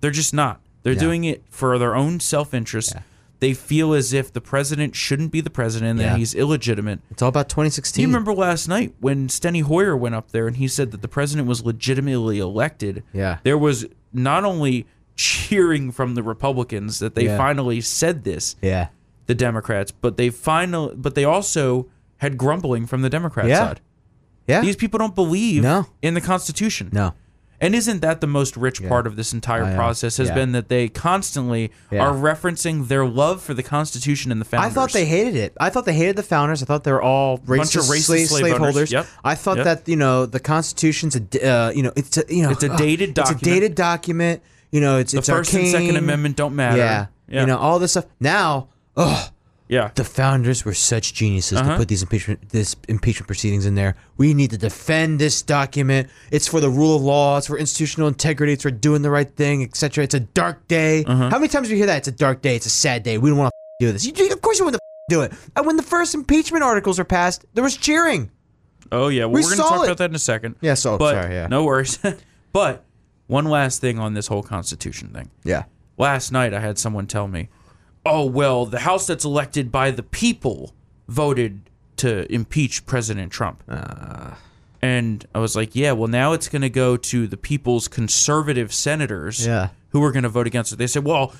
They're 0.00 0.10
just 0.10 0.34
not. 0.34 0.60
They're 0.82 0.94
Yeah. 0.94 0.98
doing 1.00 1.24
it 1.24 1.44
for 1.50 1.78
their 1.78 1.94
own 1.94 2.18
self-interest. 2.20 2.94
They 3.40 3.54
feel 3.54 3.94
as 3.94 4.12
if 4.12 4.32
the 4.32 4.40
president 4.40 4.96
shouldn't 4.96 5.30
be 5.30 5.40
the 5.40 5.50
president 5.50 5.90
and 5.92 6.00
Yeah. 6.00 6.08
that 6.10 6.18
he's 6.18 6.34
illegitimate. 6.34 6.98
It's 7.12 7.22
all 7.22 7.28
about 7.28 7.48
2016. 7.48 8.02
Do 8.02 8.02
you 8.02 8.08
remember 8.08 8.32
last 8.34 8.66
night 8.66 8.94
when 8.98 9.28
Steny 9.28 9.62
Hoyer 9.62 9.96
went 9.96 10.16
up 10.16 10.32
there 10.32 10.48
and 10.48 10.56
he 10.56 10.66
said 10.66 10.90
that 10.90 11.02
the 11.02 11.06
president 11.08 11.46
was 11.46 11.64
legitimately 11.64 12.40
elected? 12.40 13.04
Yeah. 13.12 13.38
There 13.44 13.56
was 13.58 13.86
not 14.12 14.44
only 14.44 14.86
cheering 15.16 15.90
from 15.90 16.14
the 16.14 16.22
Republicans 16.22 16.98
that 17.00 17.14
they 17.14 17.24
Yeah. 17.26 17.36
finally 17.36 17.80
said 17.80 18.24
this, 18.24 18.56
Yeah. 18.62 18.88
the 19.26 19.34
Democrats, 19.34 19.90
but 19.90 20.16
they 20.16 20.30
final 20.30 20.92
but 20.96 21.14
they 21.14 21.24
also 21.24 21.86
had 22.18 22.36
grumbling 22.38 22.86
from 22.86 23.02
the 23.02 23.10
Democrat 23.10 23.46
Yeah. 23.48 23.58
side. 23.58 23.80
Yeah. 24.46 24.60
These 24.60 24.76
people 24.76 24.98
don't 24.98 25.14
believe 25.14 25.62
No. 25.62 25.86
in 26.02 26.14
the 26.14 26.20
Constitution. 26.20 26.88
no. 26.92 27.14
And 27.60 27.74
isn't 27.74 28.02
that 28.02 28.20
the 28.20 28.26
most 28.28 28.56
rich 28.56 28.86
part 28.86 29.06
of 29.06 29.16
this 29.16 29.32
entire 29.32 29.64
I 29.64 29.74
process 29.74 30.16
has 30.18 30.28
Yeah. 30.28 30.34
been 30.34 30.52
that 30.52 30.68
they 30.68 30.88
constantly 30.88 31.72
Yeah. 31.90 32.06
are 32.06 32.12
referencing 32.14 32.86
their 32.88 33.04
love 33.04 33.42
for 33.42 33.52
the 33.52 33.62
Constitution 33.64 34.30
and 34.30 34.40
the 34.40 34.44
founders. 34.44 34.70
I 34.70 34.74
thought 34.74 34.92
they 34.92 35.06
hated 35.06 35.34
it. 35.34 35.56
I 35.58 35.68
thought 35.70 35.84
they 35.84 35.92
hated 35.94 36.14
the 36.16 36.22
founders. 36.22 36.62
I 36.62 36.66
thought 36.66 36.84
they 36.84 36.92
were 36.92 37.02
all 37.02 37.38
racist, 37.38 37.56
Bunch 37.56 37.74
of 37.76 37.82
racist 37.82 38.02
slave, 38.04 38.28
slave 38.28 38.42
slaveholders. 38.42 38.92
Yep. 38.92 39.06
I 39.24 39.34
thought 39.34 39.56
Yep. 39.56 39.64
that 39.64 39.88
you 39.88 39.96
know 39.96 40.24
the 40.26 40.40
Constitution's 40.40 41.16
a 41.16 41.48
uh, 41.48 41.70
you 41.70 41.82
know 41.82 41.92
it's 41.96 42.16
a 42.16 42.24
you 42.28 42.42
know 42.42 42.50
It's 42.50 42.62
a 42.62 42.68
dated 42.76 43.14
document. 43.14 43.42
It's 43.42 43.48
a 43.48 43.50
dated 43.54 43.74
document. 43.74 44.42
You 44.70 44.80
know 44.80 44.98
it's 44.98 45.12
the 45.12 45.18
it's 45.18 45.28
First 45.28 45.52
and. 45.54 45.66
Second 45.66 45.96
Amendment 45.96 46.36
don't 46.36 46.54
matter. 46.54 46.76
Yeah. 46.78 47.06
Yeah. 47.28 47.40
You 47.40 47.46
know 47.48 47.58
all 47.58 47.78
this 47.78 47.90
stuff. 47.92 48.06
Now, 48.20 48.68
oh, 48.96 49.28
Yeah. 49.68 49.90
The 49.94 50.04
founders 50.04 50.64
were 50.64 50.72
such 50.74 51.12
geniuses 51.14 51.58
Uh-huh. 51.58 51.72
to 51.72 51.76
put 51.76 51.88
these 51.88 52.02
impeachment 52.02 52.48
this 52.50 52.74
impeachment 52.88 53.26
proceedings 53.26 53.66
in 53.66 53.74
there. 53.74 53.96
We 54.16 54.32
need 54.34 54.50
to 54.50 54.58
defend 54.58 55.18
this 55.18 55.42
document. 55.42 56.08
It's 56.30 56.48
for 56.48 56.60
the 56.60 56.70
rule 56.70 56.96
of 56.96 57.02
law. 57.02 57.36
It's 57.36 57.46
for 57.48 57.58
institutional 57.58 58.08
integrity. 58.08 58.54
It's 58.54 58.62
for 58.62 58.70
doing 58.70 59.02
the 59.02 59.10
right 59.10 59.30
thing, 59.30 59.62
etc. 59.62 60.04
It's 60.04 60.14
a 60.14 60.20
dark 60.20 60.66
day. 60.68 61.04
Uh-huh. 61.04 61.28
How 61.30 61.38
many 61.38 61.48
times 61.48 61.68
do 61.68 61.72
you 61.74 61.78
hear 61.78 61.86
that? 61.86 61.98
It's 61.98 62.08
a 62.08 62.12
dark 62.12 62.40
day. 62.40 62.56
It's 62.56 62.66
a 62.66 62.70
sad 62.70 63.02
day. 63.02 63.18
We 63.18 63.28
don't 63.28 63.38
want 63.38 63.50
to 63.80 63.86
do 63.86 63.92
this. 63.92 64.06
You, 64.06 64.32
of 64.32 64.40
course, 64.40 64.58
you 64.58 64.64
want 64.64 64.74
to 64.76 64.80
do 65.10 65.20
it. 65.20 65.32
And 65.54 65.66
when 65.66 65.76
the 65.76 65.82
first 65.82 66.14
impeachment 66.14 66.64
articles 66.64 66.98
are 66.98 67.04
passed, 67.04 67.44
there 67.54 67.62
was 67.64 67.76
cheering. 67.76 68.30
Oh 68.90 69.08
yeah, 69.08 69.26
well, 69.26 69.34
We 69.34 69.40
we 69.40 69.46
are 69.46 69.48
going 69.50 69.56
to 69.58 69.62
talk 69.62 69.80
it. 69.82 69.84
about 69.84 69.98
that 69.98 70.10
in 70.10 70.16
a 70.16 70.18
second. 70.18 70.54
Yeah, 70.62 70.74
so- 70.74 70.96
but 70.96 71.12
sorry, 71.14 71.34
yeah. 71.34 71.46
no 71.46 71.64
worries. 71.64 71.98
but 72.52 72.84
one 73.26 73.44
last 73.44 73.82
thing 73.82 73.98
on 73.98 74.14
this 74.14 74.28
whole 74.28 74.42
Constitution 74.42 75.08
thing. 75.10 75.30
Yeah. 75.44 75.64
Last 75.98 76.32
night, 76.32 76.54
I 76.54 76.60
had 76.60 76.78
someone 76.78 77.06
tell 77.06 77.28
me, 77.28 77.48
"Oh 78.06 78.24
well, 78.26 78.66
the 78.66 78.80
House 78.80 79.06
that's 79.06 79.24
elected 79.24 79.70
by 79.72 79.90
the 79.90 80.02
people 80.02 80.74
voted 81.08 81.62
to 81.96 82.30
impeach 82.32 82.86
President 82.86 83.32
Trump." 83.32 83.62
Uh. 83.68 84.32
and 84.80 85.26
I 85.34 85.40
was 85.40 85.56
like, 85.56 85.74
"Yeah, 85.74 85.92
well, 85.92 86.08
now 86.08 86.32
it's 86.32 86.48
going 86.48 86.62
to 86.62 86.70
go 86.70 86.96
to 86.96 87.26
the 87.26 87.36
people's 87.36 87.88
conservative 87.88 88.72
senators, 88.72 89.44
Yeah. 89.44 89.70
who 89.90 90.02
are 90.04 90.12
going 90.12 90.22
to 90.22 90.28
vote 90.28 90.46
against 90.46 90.72
it." 90.72 90.76
They 90.76 90.86
said, 90.86 91.04
"Well, 91.04 91.32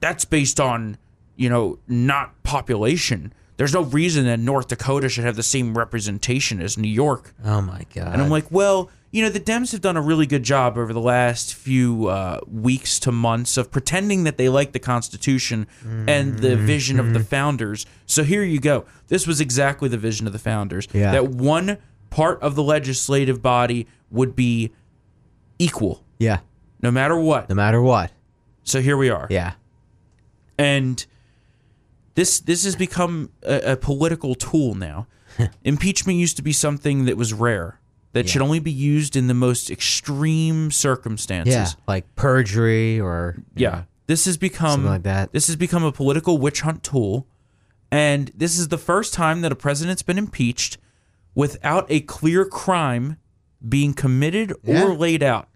that's 0.00 0.24
based 0.24 0.60
on 0.60 0.98
you 1.36 1.48
know 1.48 1.78
not 1.88 2.42
population." 2.42 3.32
There's 3.56 3.74
no 3.74 3.82
reason 3.82 4.24
that 4.26 4.38
North 4.38 4.68
Dakota 4.68 5.08
should 5.08 5.24
have 5.24 5.34
the 5.34 5.42
same 5.42 5.76
representation 5.76 6.60
as 6.62 6.78
New 6.78 6.88
York. 6.90 7.34
Oh 7.44 7.60
my 7.60 7.86
god. 7.92 8.12
And 8.12 8.22
I'm 8.22 8.28
like, 8.30 8.46
well, 8.52 8.88
you 9.10 9.22
know, 9.22 9.30
the 9.30 9.40
Dems 9.40 9.72
have 9.72 9.80
done 9.80 9.96
a 9.96 10.02
really 10.02 10.26
good 10.26 10.42
job 10.42 10.76
over 10.76 10.92
the 10.92 11.00
last 11.00 11.54
few 11.54 12.08
uh, 12.08 12.40
weeks 12.46 12.98
to 13.00 13.12
months 13.12 13.56
of 13.56 13.70
pretending 13.70 14.24
that 14.24 14.36
they 14.36 14.48
like 14.48 14.72
the 14.72 14.78
Constitution 14.78 15.66
and 16.06 16.38
the 16.40 16.56
vision 16.56 17.00
of 17.00 17.14
the 17.14 17.20
founders. 17.20 17.86
So 18.04 18.22
here 18.22 18.42
you 18.42 18.60
go. 18.60 18.84
This 19.08 19.26
was 19.26 19.40
exactly 19.40 19.88
the 19.88 19.96
vision 19.96 20.26
of 20.26 20.32
the 20.34 20.38
founders. 20.38 20.88
Yeah. 20.92 21.12
That 21.12 21.28
one 21.28 21.78
part 22.10 22.40
of 22.42 22.54
the 22.54 22.62
legislative 22.62 23.40
body 23.42 23.86
would 24.10 24.36
be 24.36 24.72
equal, 25.58 26.04
yeah. 26.18 26.40
no 26.82 26.90
matter 26.90 27.18
what. 27.18 27.48
No 27.48 27.54
matter 27.54 27.80
what. 27.80 28.10
So 28.64 28.80
here 28.80 28.96
we 28.96 29.08
are. 29.10 29.26
Yeah. 29.30 29.54
and 30.58 31.04
this 32.14 32.40
this 32.40 32.64
has 32.64 32.74
become 32.76 33.30
a, 33.42 33.72
a 33.72 33.76
political 33.76 34.34
tool 34.34 34.74
now. 34.74 35.06
Impeachment 35.64 36.18
used 36.18 36.36
to 36.36 36.42
be 36.42 36.52
something 36.52 37.04
that 37.04 37.16
was 37.16 37.32
rare, 37.32 37.77
that 38.12 38.28
should 38.28 38.42
only 38.42 38.58
be 38.58 38.72
used 38.72 39.16
in 39.16 39.26
the 39.26 39.34
most 39.34 39.70
extreme 39.70 40.70
circumstances. 40.70 41.54
Yeah. 41.54 41.68
Like 41.86 42.14
perjury 42.16 42.98
or 43.00 43.36
Yeah. 43.54 43.84
This 44.06 44.24
has 44.24 44.36
become 44.38 44.84
like 44.86 45.02
that. 45.02 45.32
This 45.32 45.46
has 45.48 45.56
become 45.56 45.84
a 45.84 45.92
political 45.92 46.38
witch 46.38 46.62
hunt 46.62 46.82
tool, 46.82 47.26
and 47.90 48.30
this 48.34 48.58
is 48.58 48.68
the 48.68 48.78
first 48.78 49.12
time 49.12 49.42
that 49.42 49.52
a 49.52 49.56
president's 49.56 50.02
been 50.02 50.16
impeached 50.18 50.78
without 51.34 51.84
a 51.90 52.00
clear 52.00 52.44
crime 52.46 53.18
being 53.68 53.92
committed 53.92 54.54
Yeah. 54.64 54.84
or 54.84 54.94
laid 54.96 55.22
out. 55.22 55.48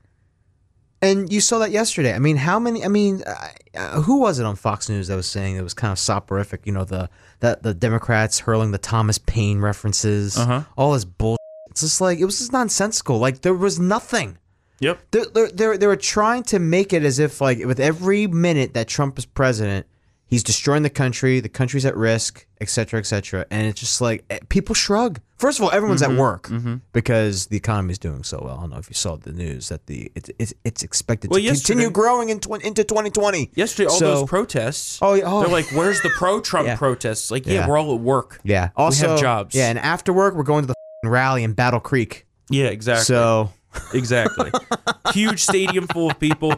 And 1.00 1.32
you 1.32 1.40
saw 1.40 1.58
that 1.58 1.72
yesterday. 1.72 2.14
I 2.14 2.18
mean, 2.20 2.36
how 2.36 2.60
many? 2.60 2.84
I 2.84 2.88
mean, 2.88 3.22
uh, 3.26 3.48
uh, 3.74 4.02
who 4.02 4.20
was 4.20 4.38
it 4.38 4.46
on 4.46 4.54
Fox 4.54 4.88
News 4.88 5.08
that 5.08 5.16
was 5.16 5.26
saying 5.26 5.56
it 5.56 5.62
was 5.62 5.74
kind 5.74 5.90
of 5.90 5.98
soporific? 5.98 6.64
You 6.64 6.72
know, 6.72 6.84
the 6.84 7.08
that 7.40 7.64
the 7.64 7.74
Democrats 7.74 8.38
hurling 8.40 8.70
the 8.70 8.78
Thomas 8.78 9.18
Paine 9.18 9.58
references, 9.60 10.36
Uh-huh. 10.36 10.62
all 10.76 10.92
this 10.92 11.04
bullshit. 11.04 11.38
It's 11.72 11.80
just 11.80 12.00
like 12.00 12.18
it 12.18 12.24
was 12.24 12.38
just 12.38 12.52
nonsensical. 12.52 13.18
Like 13.18 13.40
there 13.42 13.54
was 13.54 13.78
nothing. 13.80 14.38
Yep. 14.80 15.00
They're, 15.10 15.24
they're, 15.26 15.48
they're, 15.50 15.78
they 15.78 15.86
were 15.86 15.96
trying 15.96 16.42
to 16.44 16.58
make 16.58 16.92
it 16.92 17.02
as 17.04 17.18
if 17.18 17.40
like 17.40 17.58
with 17.64 17.80
every 17.80 18.26
minute 18.26 18.74
that 18.74 18.88
Trump 18.88 19.16
is 19.18 19.24
president, 19.26 19.86
he's 20.26 20.42
destroying 20.42 20.82
the 20.82 20.90
country, 20.90 21.38
the 21.40 21.48
country's 21.48 21.84
at 21.86 21.96
risk, 21.96 22.46
et 22.60 22.68
cetera, 22.68 22.98
et 22.98 23.06
cetera. 23.06 23.46
And 23.50 23.66
it's 23.68 23.78
just 23.80 24.00
like 24.00 24.24
eh, 24.28 24.40
people 24.48 24.74
shrug. 24.74 25.20
First 25.36 25.58
of 25.60 25.64
all, 25.64 25.70
everyone's 25.72 26.02
Mm-hmm. 26.02 26.12
at 26.12 26.18
work 26.18 26.50
because 26.92 27.46
the 27.46 27.56
economy 27.56 27.92
is 27.92 27.98
doing 27.98 28.22
so 28.24 28.40
well. 28.44 28.56
I 28.58 28.60
don't 28.62 28.70
know 28.70 28.78
if 28.78 28.88
you 28.90 28.94
saw 28.94 29.16
the 29.16 29.32
news 29.32 29.68
that 29.70 29.86
the 29.86 30.10
it's 30.14 30.30
it's, 30.38 30.54
it's 30.64 30.82
expected 30.82 31.30
Well, 31.30 31.40
to 31.40 31.46
continue 31.48 31.90
growing 31.90 32.28
in 32.30 32.38
tw- 32.40 32.62
into 32.64 32.84
2020. 32.84 33.50
Yesterday, 33.54 33.88
all 33.88 33.98
So- 33.98 34.14
those 34.20 34.28
protests. 34.28 34.98
Oh, 35.02 35.14
yeah, 35.14 35.24
oh. 35.26 35.40
they're 35.40 35.48
like, 35.48 35.66
"Where's 35.72 36.00
the 36.02 36.10
pro-Trump 36.10 36.66
Yeah. 36.68 36.76
protests?" 36.76 37.30
Like, 37.30 37.46
yeah, 37.46 37.54
Yeah. 37.54 37.68
we're 37.68 37.78
all 37.78 37.94
at 37.94 38.00
work. 38.00 38.40
Yeah. 38.44 38.70
Also, 38.76 39.06
we 39.06 39.10
have 39.12 39.20
jobs. 39.20 39.54
Yeah, 39.54 39.68
and 39.70 39.78
after 39.78 40.12
work, 40.12 40.34
we're 40.34 40.42
going 40.44 40.62
to 40.62 40.68
the 40.68 40.74
rally 41.10 41.44
in 41.44 41.52
Battle 41.54 41.80
Creek. 41.80 42.26
yeah, 42.50 42.66
exactly. 42.66 43.04
So 43.04 43.50
exactly. 43.94 44.50
Huge 45.12 45.40
stadium 45.42 45.86
full 45.88 46.10
of 46.10 46.18
people, 46.20 46.54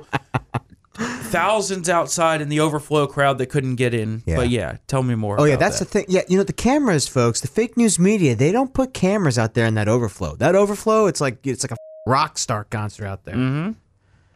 thousands 0.97 1.89
outside 1.89 2.41
in 2.41 2.49
the 2.49 2.61
overflow 2.61 3.07
crowd 3.07 3.39
that 3.39 3.47
couldn't 3.47 3.77
get 3.77 3.95
in. 3.95 4.23
Yeah. 4.27 4.37
But 4.37 4.51
yeah, 4.51 4.77
tell 4.87 5.03
me 5.03 5.15
more. 5.15 5.41
Oh 5.41 5.45
yeah, 5.45 5.57
that's 5.57 5.79
that. 5.79 5.87
the 5.87 5.91
thing. 5.91 6.07
Yeah, 6.09 6.23
you 6.29 6.37
know 6.37 6.45
the 6.45 6.53
cameras, 6.53 7.09
folks. 7.09 7.41
The 7.41 7.49
fake 7.49 7.77
news 7.77 7.99
media, 7.99 8.35
they 8.35 8.53
don't 8.53 8.73
put 8.73 8.95
cameras 8.95 9.39
out 9.39 9.55
there 9.55 9.67
in 9.67 9.75
that 9.75 9.89
overflow. 9.89 10.37
That 10.37 10.55
overflow, 10.55 11.07
it's 11.07 11.21
like 11.21 11.47
it's 11.47 11.65
like 11.65 11.73
a 11.73 11.77
rock 12.07 12.39
star 12.39 12.65
concert 12.65 13.07
out 13.07 13.25
there. 13.25 13.35
Mm-hmm. 13.35 13.73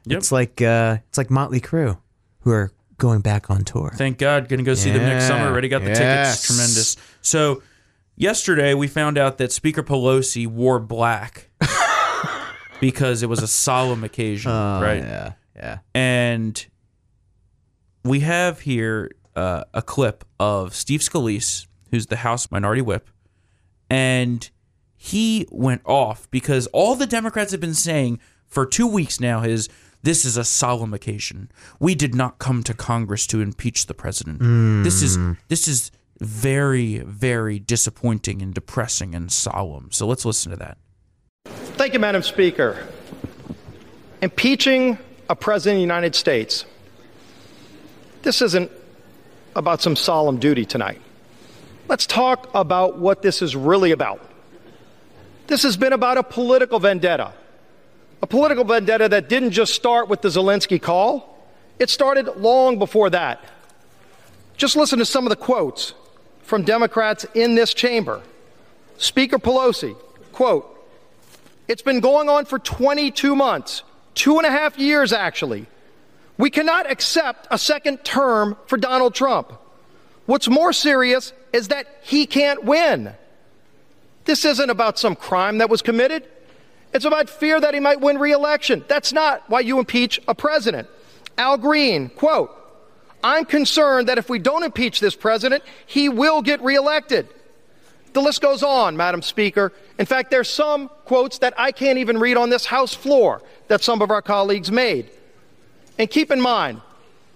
Yep. 0.07 0.19
It's 0.19 0.33
like 0.33 0.63
uh, 0.63 0.99
it's 1.09 1.19
like 1.19 1.31
Motley 1.31 1.61
Crue, 1.61 1.99
who 2.41 2.51
are 2.51 2.73
going 2.97 3.21
back 3.21 3.51
on 3.51 3.63
tour. 3.63 3.93
Thank 3.97 4.19
God, 4.19 4.49
gonna 4.49 4.63
go 4.63 4.75
see 4.75 4.91
them 4.91 5.03
next 5.03 5.27
summer. 5.27 5.47
Already 5.47 5.69
got 5.69 5.83
the 5.83 5.89
Yes. 5.91 6.43
tickets. 6.43 6.47
Tremendous. 6.47 6.97
So 7.23 7.63
yesterday 8.19 8.75
we 8.75 8.87
found 8.89 9.17
out 9.17 9.39
that 9.39 9.53
Speaker 9.53 9.83
Pelosi 9.83 10.47
wore 10.47 10.79
black 10.79 11.49
because 12.81 13.23
it 13.23 13.29
was 13.29 13.43
a 13.43 13.49
solemn 13.49 14.05
occasion, 14.05 14.51
right? 14.51 15.03
Oh, 15.03 15.07
Yeah, 15.07 15.33
yeah. 15.57 15.79
And 15.95 16.67
we 18.05 18.21
have 18.21 18.61
here 18.61 19.11
uh, 19.35 19.65
a 19.73 19.83
clip 19.83 20.25
of 20.39 20.75
Steve 20.75 21.01
Scalise, 21.01 21.67
who's 21.91 22.07
the 22.07 22.17
House 22.17 22.51
Minority 22.51 22.83
Whip, 22.83 23.09
and 23.89 24.49
he 24.97 25.47
went 25.51 25.83
off 25.85 26.29
because 26.31 26.67
all 26.69 26.95
the 26.97 27.07
Democrats 27.07 27.53
have 27.53 27.61
been 27.61 27.75
saying 27.75 28.19
for 28.47 28.67
two 28.67 28.87
weeks 28.87 29.21
now 29.21 29.43
is 29.43 29.69
this 30.03 30.25
is 30.25 30.37
a 30.37 30.45
solemn 30.45 30.93
occasion. 30.95 31.51
We 31.81 31.95
did 31.95 32.15
not 32.15 32.39
come 32.39 32.63
to 32.65 32.75
Congress 32.75 33.27
to 33.29 33.41
impeach 33.41 33.87
the 33.87 33.95
president. 33.95 34.41
This 34.85 35.03
is 35.03 35.19
this 35.49 35.69
is 35.69 35.91
very 36.21 36.99
very 36.99 37.59
disappointing 37.59 38.43
and 38.43 38.55
depressing 38.55 39.15
and 39.15 39.31
solemn. 39.31 39.91
So 39.93 40.07
let's 40.07 40.25
listen 40.25 40.51
to 40.51 40.57
that. 40.59 40.79
Thank 41.45 41.93
you, 41.93 42.01
Madam 42.01 42.23
Speaker. 42.23 42.87
Impeaching 44.21 44.99
a 45.29 45.37
president 45.37 45.77
of 45.77 45.79
the 45.79 45.83
United 45.83 46.15
States. 46.15 46.65
This 48.23 48.43
isn't 48.43 48.71
about 49.55 49.81
some 49.81 49.95
solemn 49.95 50.39
duty 50.39 50.65
tonight. 50.65 51.01
Let's 51.87 52.07
talk 52.07 52.51
about 52.55 52.99
what 52.99 53.23
this 53.23 53.43
is 53.43 53.55
really 53.55 53.93
about. 53.93 54.29
This 55.47 55.63
has 55.63 55.77
been 55.77 55.93
about 55.93 56.19
a 56.19 56.23
political 56.23 56.79
vendetta. 56.79 57.33
A 58.21 58.27
political 58.27 58.65
vendetta 58.65 59.09
that 59.09 59.29
didn't 59.29 59.53
just 59.53 59.73
start 59.73 60.09
with 60.09 60.21
the 60.21 60.29
Zelensky 60.29 60.81
call, 60.81 61.39
it 61.79 61.89
started 61.89 62.27
long 62.37 62.79
before 62.79 63.09
that. 63.11 63.43
Just 64.57 64.77
listen 64.77 64.99
to 64.99 65.07
some 65.07 65.25
of 65.25 65.31
the 65.31 65.37
quotes 65.37 65.95
from 66.49 66.63
Democrats 66.63 67.27
in 67.35 67.55
this 67.55 67.75
chamber. 67.75 68.23
Speaker 68.97 69.39
Pelosi, 69.39 69.95
quote, 70.33 70.75
it's 71.69 71.83
been 71.83 72.01
going 72.01 72.31
on 72.31 72.47
for 72.47 72.59
22 72.59 73.37
months, 73.37 73.83
two 74.15 74.39
and 74.39 74.47
a 74.47 74.51
half 74.51 74.79
years 74.79 75.13
actually. 75.13 75.67
We 76.39 76.49
cannot 76.49 76.91
accept 76.91 77.47
a 77.51 77.59
second 77.59 77.99
term 78.03 78.57
for 78.67 78.79
Donald 78.79 79.15
Trump. 79.15 79.53
What's 80.25 80.49
more 80.49 80.73
serious 80.73 81.35
is 81.53 81.69
that 81.69 81.87
he 82.03 82.25
can't 82.25 82.65
win. 82.65 83.13
This 84.25 84.47
isn't 84.47 84.71
about 84.71 84.99
some 84.99 85.17
crime 85.17 85.59
that 85.59 85.69
was 85.69 85.83
committed. 85.83 86.27
It's 86.95 87.05
about 87.05 87.29
fear 87.29 87.61
that 87.61 87.75
he 87.75 87.81
might 87.81 88.01
win 88.01 88.17
re-election. 88.19 88.85
That's 88.89 89.13
not 89.13 89.43
why 89.49 89.61
you 89.61 89.79
impeach 89.79 90.19
a 90.27 90.35
president. 90.35 90.89
Al 91.37 91.59
Green, 91.59 92.09
quote, 92.09 92.58
I'm 93.29 93.45
concerned 93.45 94.09
that 94.09 94.17
if 94.17 94.31
we 94.31 94.39
don't 94.39 94.63
impeach 94.63 95.01
this 95.01 95.15
president, 95.15 95.63
he 95.85 96.09
will 96.09 96.41
get 96.41 96.63
reelected. 96.63 97.29
The 98.15 98.23
list 98.23 98.41
goes 98.41 98.63
on, 98.63 98.97
Madam 98.97 99.21
Speaker. 99.21 99.71
In 99.99 100.07
fact, 100.07 100.31
there's 100.31 100.49
some 100.49 100.89
quotes 101.05 101.37
that 101.41 101.53
I 101.59 101.71
can't 101.73 101.99
even 101.99 102.19
read 102.19 102.39
on 102.39 102.49
this 102.49 102.65
House 102.65 102.95
floor 102.95 103.43
that 103.69 103.83
some 103.83 104.01
of 104.01 104.11
our 104.11 104.23
colleagues 104.23 104.73
made. 104.73 105.11
And 105.99 106.09
keep 106.09 106.31
in 106.31 106.41
mind, 106.41 106.81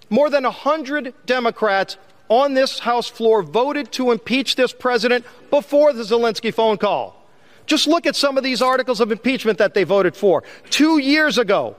more 0.09 0.31
than 0.31 0.45
100 0.45 1.13
Democrats 1.27 1.97
on 2.27 2.55
this 2.55 2.79
House 2.79 3.07
floor 3.07 3.43
voted 3.43 3.91
to 3.91 4.09
impeach 4.09 4.55
this 4.55 4.73
president 4.73 5.23
before 5.51 5.93
the 5.93 6.01
Zelensky 6.01 6.51
phone 6.51 6.77
call. 6.77 7.23
Just 7.67 7.85
look 7.85 8.07
at 8.07 8.15
some 8.15 8.35
of 8.35 8.43
these 8.43 8.63
articles 8.63 8.99
of 8.99 9.11
impeachment 9.11 9.59
that 9.59 9.75
they 9.75 9.83
voted 9.83 10.15
for. 10.15 10.43
Two 10.71 10.97
years 10.97 11.37
ago, 11.37 11.75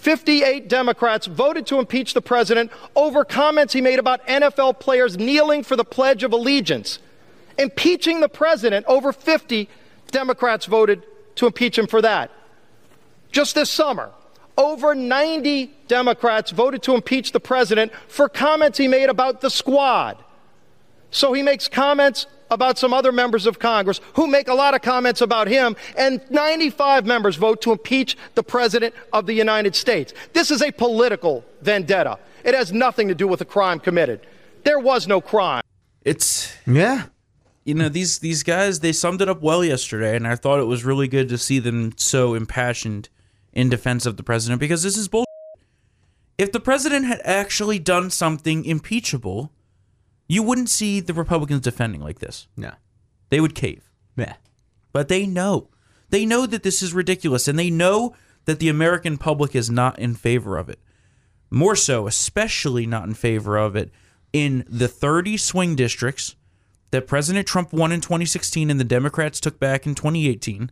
58 0.00 0.66
Democrats 0.66 1.26
voted 1.26 1.66
to 1.66 1.78
impeach 1.78 2.14
the 2.14 2.22
president 2.22 2.72
over 2.96 3.22
comments 3.22 3.74
he 3.74 3.82
made 3.82 3.98
about 3.98 4.26
NFL 4.26 4.80
players 4.80 5.18
kneeling 5.18 5.62
for 5.62 5.76
the 5.76 5.84
Pledge 5.84 6.22
of 6.22 6.32
Allegiance. 6.32 7.00
Impeaching 7.58 8.20
the 8.20 8.28
president, 8.28 8.86
over 8.86 9.12
50 9.12 9.68
Democrats 10.10 10.64
voted 10.64 11.04
to 11.34 11.44
impeach 11.46 11.76
him 11.76 11.86
for 11.86 12.00
that. 12.00 12.30
Just 13.30 13.54
this 13.54 13.70
summer, 13.70 14.10
over 14.56 14.94
90 14.94 15.70
Democrats 15.86 16.50
voted 16.50 16.82
to 16.84 16.94
impeach 16.94 17.32
the 17.32 17.40
president 17.40 17.92
for 18.08 18.26
comments 18.26 18.78
he 18.78 18.88
made 18.88 19.10
about 19.10 19.42
the 19.42 19.50
squad. 19.50 20.16
So 21.10 21.32
he 21.32 21.42
makes 21.42 21.68
comments 21.68 22.26
about 22.50 22.78
some 22.78 22.92
other 22.92 23.12
members 23.12 23.46
of 23.46 23.58
Congress 23.58 24.00
who 24.14 24.26
make 24.26 24.48
a 24.48 24.54
lot 24.54 24.74
of 24.74 24.82
comments 24.82 25.20
about 25.20 25.46
him, 25.46 25.76
and 25.96 26.20
95 26.30 27.06
members 27.06 27.36
vote 27.36 27.62
to 27.62 27.72
impeach 27.72 28.16
the 28.34 28.42
President 28.42 28.94
of 29.12 29.26
the 29.26 29.34
United 29.34 29.76
States. 29.76 30.12
This 30.32 30.50
is 30.50 30.60
a 30.62 30.72
political 30.72 31.44
vendetta. 31.62 32.18
It 32.44 32.54
has 32.54 32.72
nothing 32.72 33.08
to 33.08 33.14
do 33.14 33.28
with 33.28 33.40
a 33.40 33.44
crime 33.44 33.78
committed. 33.78 34.26
There 34.64 34.78
was 34.78 35.06
no 35.06 35.20
crime. 35.20 35.62
It's 36.04 36.52
Yeah. 36.66 37.04
you 37.64 37.74
know 37.74 37.88
these 37.88 38.18
these 38.20 38.42
guys 38.42 38.80
they 38.80 38.92
summed 38.92 39.20
it 39.20 39.28
up 39.28 39.42
well 39.42 39.62
yesterday, 39.64 40.16
and 40.16 40.26
I 40.26 40.34
thought 40.34 40.58
it 40.60 40.64
was 40.64 40.84
really 40.84 41.08
good 41.08 41.28
to 41.28 41.38
see 41.38 41.58
them 41.58 41.92
so 41.96 42.34
impassioned 42.34 43.08
in 43.52 43.68
defense 43.68 44.06
of 44.06 44.16
the 44.16 44.22
president 44.22 44.60
because 44.60 44.82
this 44.82 44.96
is 44.96 45.08
bull. 45.08 45.24
If 46.38 46.52
the 46.52 46.60
president 46.60 47.04
had 47.04 47.20
actually 47.24 47.78
done 47.78 48.08
something 48.10 48.64
impeachable, 48.64 49.52
you 50.30 50.44
wouldn't 50.44 50.70
see 50.70 51.00
the 51.00 51.12
Republicans 51.12 51.62
defending 51.62 52.00
like 52.00 52.20
this. 52.20 52.46
No. 52.56 52.70
They 53.30 53.40
would 53.40 53.56
cave. 53.56 53.90
Yeah. 54.16 54.34
But 54.92 55.08
they 55.08 55.26
know. 55.26 55.70
They 56.10 56.24
know 56.24 56.46
that 56.46 56.62
this 56.62 56.82
is 56.82 56.94
ridiculous 56.94 57.48
and 57.48 57.58
they 57.58 57.68
know 57.68 58.14
that 58.44 58.60
the 58.60 58.68
American 58.68 59.18
public 59.18 59.56
is 59.56 59.68
not 59.68 59.98
in 59.98 60.14
favor 60.14 60.56
of 60.56 60.68
it. 60.68 60.78
More 61.50 61.74
so, 61.74 62.06
especially 62.06 62.86
not 62.86 63.08
in 63.08 63.14
favor 63.14 63.56
of 63.56 63.74
it 63.74 63.90
in 64.32 64.64
the 64.68 64.86
30 64.86 65.36
swing 65.36 65.74
districts 65.74 66.36
that 66.92 67.08
President 67.08 67.48
Trump 67.48 67.72
won 67.72 67.90
in 67.90 68.00
2016 68.00 68.70
and 68.70 68.78
the 68.78 68.84
Democrats 68.84 69.40
took 69.40 69.58
back 69.58 69.84
in 69.84 69.96
2018. 69.96 70.70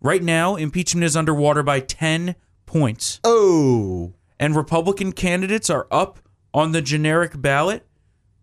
Right 0.00 0.22
now, 0.22 0.54
impeachment 0.54 1.04
is 1.04 1.16
underwater 1.16 1.64
by 1.64 1.80
10 1.80 2.36
points. 2.66 3.18
Oh. 3.24 4.12
And 4.38 4.54
Republican 4.54 5.10
candidates 5.10 5.68
are 5.68 5.88
up 5.90 6.20
on 6.54 6.70
the 6.70 6.82
generic 6.82 7.40
ballot 7.42 7.86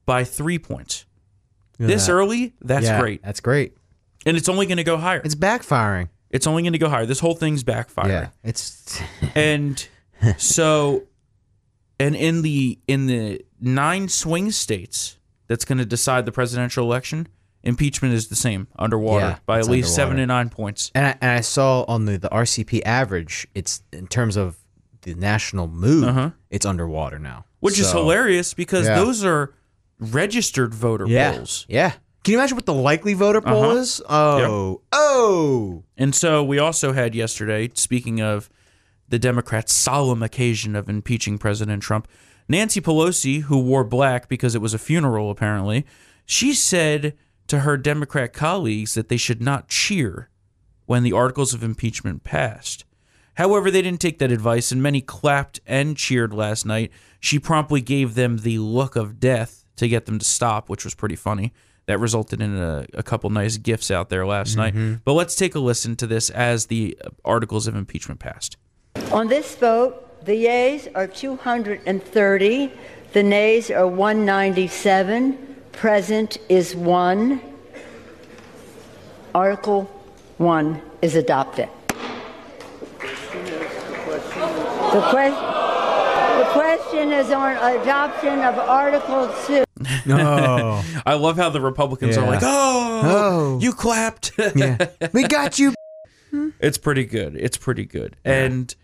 by 0.09 0.23
three 0.23 0.57
points. 0.59 1.05
This 1.77 2.07
that. 2.07 2.11
early, 2.11 2.53
that's 2.61 2.85
Yeah, 2.85 2.99
great. 2.99 3.21
That's 3.23 3.39
great. 3.39 3.77
And 4.25 4.35
it's 4.35 4.49
only 4.49 4.65
going 4.65 4.77
to 4.77 4.83
go 4.83 4.97
higher. 4.97 5.21
It's 5.23 5.35
backfiring. 5.35 6.09
It's 6.31 6.45
only 6.47 6.63
going 6.63 6.73
to 6.73 6.79
go 6.79 6.89
higher. 6.89 7.05
This 7.05 7.19
whole 7.19 7.35
thing's 7.35 7.63
backfiring. 7.63 8.07
Yeah. 8.09 8.27
It's 8.43 8.99
And 9.35 9.87
so 10.37 11.03
and 11.99 12.15
in 12.15 12.41
the 12.41 12.79
in 12.87 13.05
the 13.07 13.41
nine 13.61 14.09
swing 14.09 14.51
states 14.51 15.17
that's 15.47 15.63
going 15.65 15.77
to 15.77 15.85
decide 15.85 16.25
the 16.25 16.31
presidential 16.31 16.83
election, 16.85 17.27
impeachment 17.63 18.13
is 18.13 18.27
the 18.27 18.35
same 18.35 18.67
underwater 18.77 19.25
Yeah, 19.25 19.37
by 19.45 19.59
at 19.59 19.67
least 19.67 19.95
7 19.95 20.17
to 20.17 20.25
9 20.25 20.49
points. 20.49 20.91
and 20.95 21.05
I, 21.07 21.17
and 21.21 21.31
I 21.31 21.41
saw 21.41 21.83
on 21.87 22.05
the 22.05 22.17
the 22.17 22.29
RCP 22.29 22.81
average, 22.85 23.47
it's 23.55 23.83
in 23.93 24.07
terms 24.07 24.35
of 24.37 24.57
the 25.03 25.13
national 25.15 25.67
mood, 25.67 26.33
it's 26.49 26.65
underwater 26.65 27.19
now. 27.19 27.29
Uh-huh. 27.39 27.43
Which 27.61 27.79
is 27.79 27.91
hilarious 27.91 28.53
because 28.53 28.85
Yeah. 28.85 28.95
those 28.95 29.23
are 29.23 29.53
registered 29.99 30.73
voter 30.73 31.05
Yeah. 31.07 31.33
polls. 31.33 31.65
Yeah. 31.69 31.93
Can 32.23 32.33
you 32.33 32.37
imagine 32.39 32.55
what 32.57 32.65
the 32.65 32.73
likely 32.73 33.13
voter 33.13 33.41
poll 33.41 33.63
Uh-huh. 33.65 33.77
is? 33.77 34.01
Oh. 34.09 34.81
Oh. 34.91 35.83
And 35.97 36.13
so 36.13 36.43
we 36.43 36.59
also 36.59 36.93
had 36.93 37.15
yesterday, 37.15 37.69
speaking 37.73 38.21
of 38.21 38.49
the 39.07 39.19
Democrats' 39.19 39.73
solemn 39.73 40.21
occasion 40.21 40.75
of 40.75 40.89
impeaching 40.89 41.37
President 41.37 41.81
Trump, 41.81 42.07
Nancy 42.47 42.81
Pelosi, 42.81 43.43
who 43.43 43.59
wore 43.59 43.83
black 43.83 44.27
because 44.27 44.53
it 44.55 44.61
was 44.61 44.73
a 44.73 44.79
funeral, 44.79 45.31
apparently, 45.31 45.85
she 46.25 46.53
said 46.53 47.13
to 47.47 47.59
her 47.59 47.77
Democrat 47.77 48.33
colleagues 48.33 48.93
that 48.93 49.07
they 49.09 49.17
should 49.17 49.41
not 49.41 49.67
cheer 49.67 50.29
when 50.85 51.03
the 51.03 51.13
articles 51.13 51.53
of 51.53 51.63
impeachment 51.63 52.23
passed. 52.23 52.85
However, 53.35 53.71
they 53.71 53.81
didn't 53.81 54.01
take 54.01 54.19
that 54.19 54.31
advice, 54.31 54.71
and 54.71 54.83
many 54.83 54.99
clapped 55.01 55.59
and 55.65 55.95
cheered 55.95 56.33
last 56.33 56.65
night. 56.65 56.91
She 57.19 57.39
promptly 57.39 57.81
gave 57.81 58.13
them 58.15 58.37
the 58.39 58.59
look 58.59 58.95
of 58.95 59.19
death 59.19 59.63
to 59.79 59.87
get 59.87 60.05
them 60.05 60.19
to 60.19 60.25
stop, 60.25 60.69
which 60.69 60.83
was 60.83 60.93
pretty 60.93 61.15
funny. 61.15 61.51
That 61.87 61.99
resulted 61.99 62.39
in 62.39 62.55
a, 62.55 62.85
a 62.93 63.01
couple 63.01 63.31
nice 63.31 63.57
gifts 63.57 63.89
out 63.89 64.09
there 64.09 64.25
last 64.25 64.55
night. 64.55 64.75
Mm-hmm. 64.75 64.95
But 65.03 65.13
let's 65.13 65.35
take 65.35 65.55
a 65.55 65.59
listen 65.59 65.95
to 65.95 66.05
this 66.05 66.29
as 66.29 66.67
the 66.67 66.95
uh, 67.03 67.09
articles 67.25 67.65
of 67.65 67.75
impeachment 67.75 68.19
passed. 68.19 68.57
On 69.11 69.27
this 69.27 69.55
vote, 69.55 70.23
the 70.23 70.35
yeas 70.35 70.87
are 70.93 71.07
230, 71.07 72.71
the 73.13 73.23
nays 73.23 73.71
are 73.71 73.87
197, 73.87 75.55
present 75.71 76.37
is 76.47 76.75
1. 76.75 77.41
Article 79.33 79.83
1 80.37 80.81
is 81.01 81.15
adopted. 81.15 81.69
The, 82.99 83.07
que- 85.11 85.31
the 85.31 85.48
question 86.99 87.19
is 87.25 87.31
on 87.31 87.53
adoption 87.81 88.39
of 88.39 88.55
Article 88.59 89.33
2. 89.47 89.63
No. 90.05 90.83
I 91.05 91.13
love 91.13 91.37
how 91.37 91.49
the 91.49 91.61
Republicans 91.61 92.17
are 92.17 92.25
like, 92.27 92.41
oh, 92.43 93.01
Oh. 93.03 93.59
you 93.61 93.71
clapped. 93.73 94.33
yeah. 94.55 94.87
We 95.13 95.23
got 95.23 95.59
you. 95.59 95.73
It's 96.59 96.77
pretty 96.77 97.05
good. 97.05 97.35
It's 97.37 97.57
pretty 97.57 97.85
good. 97.85 98.15
And 98.23 98.75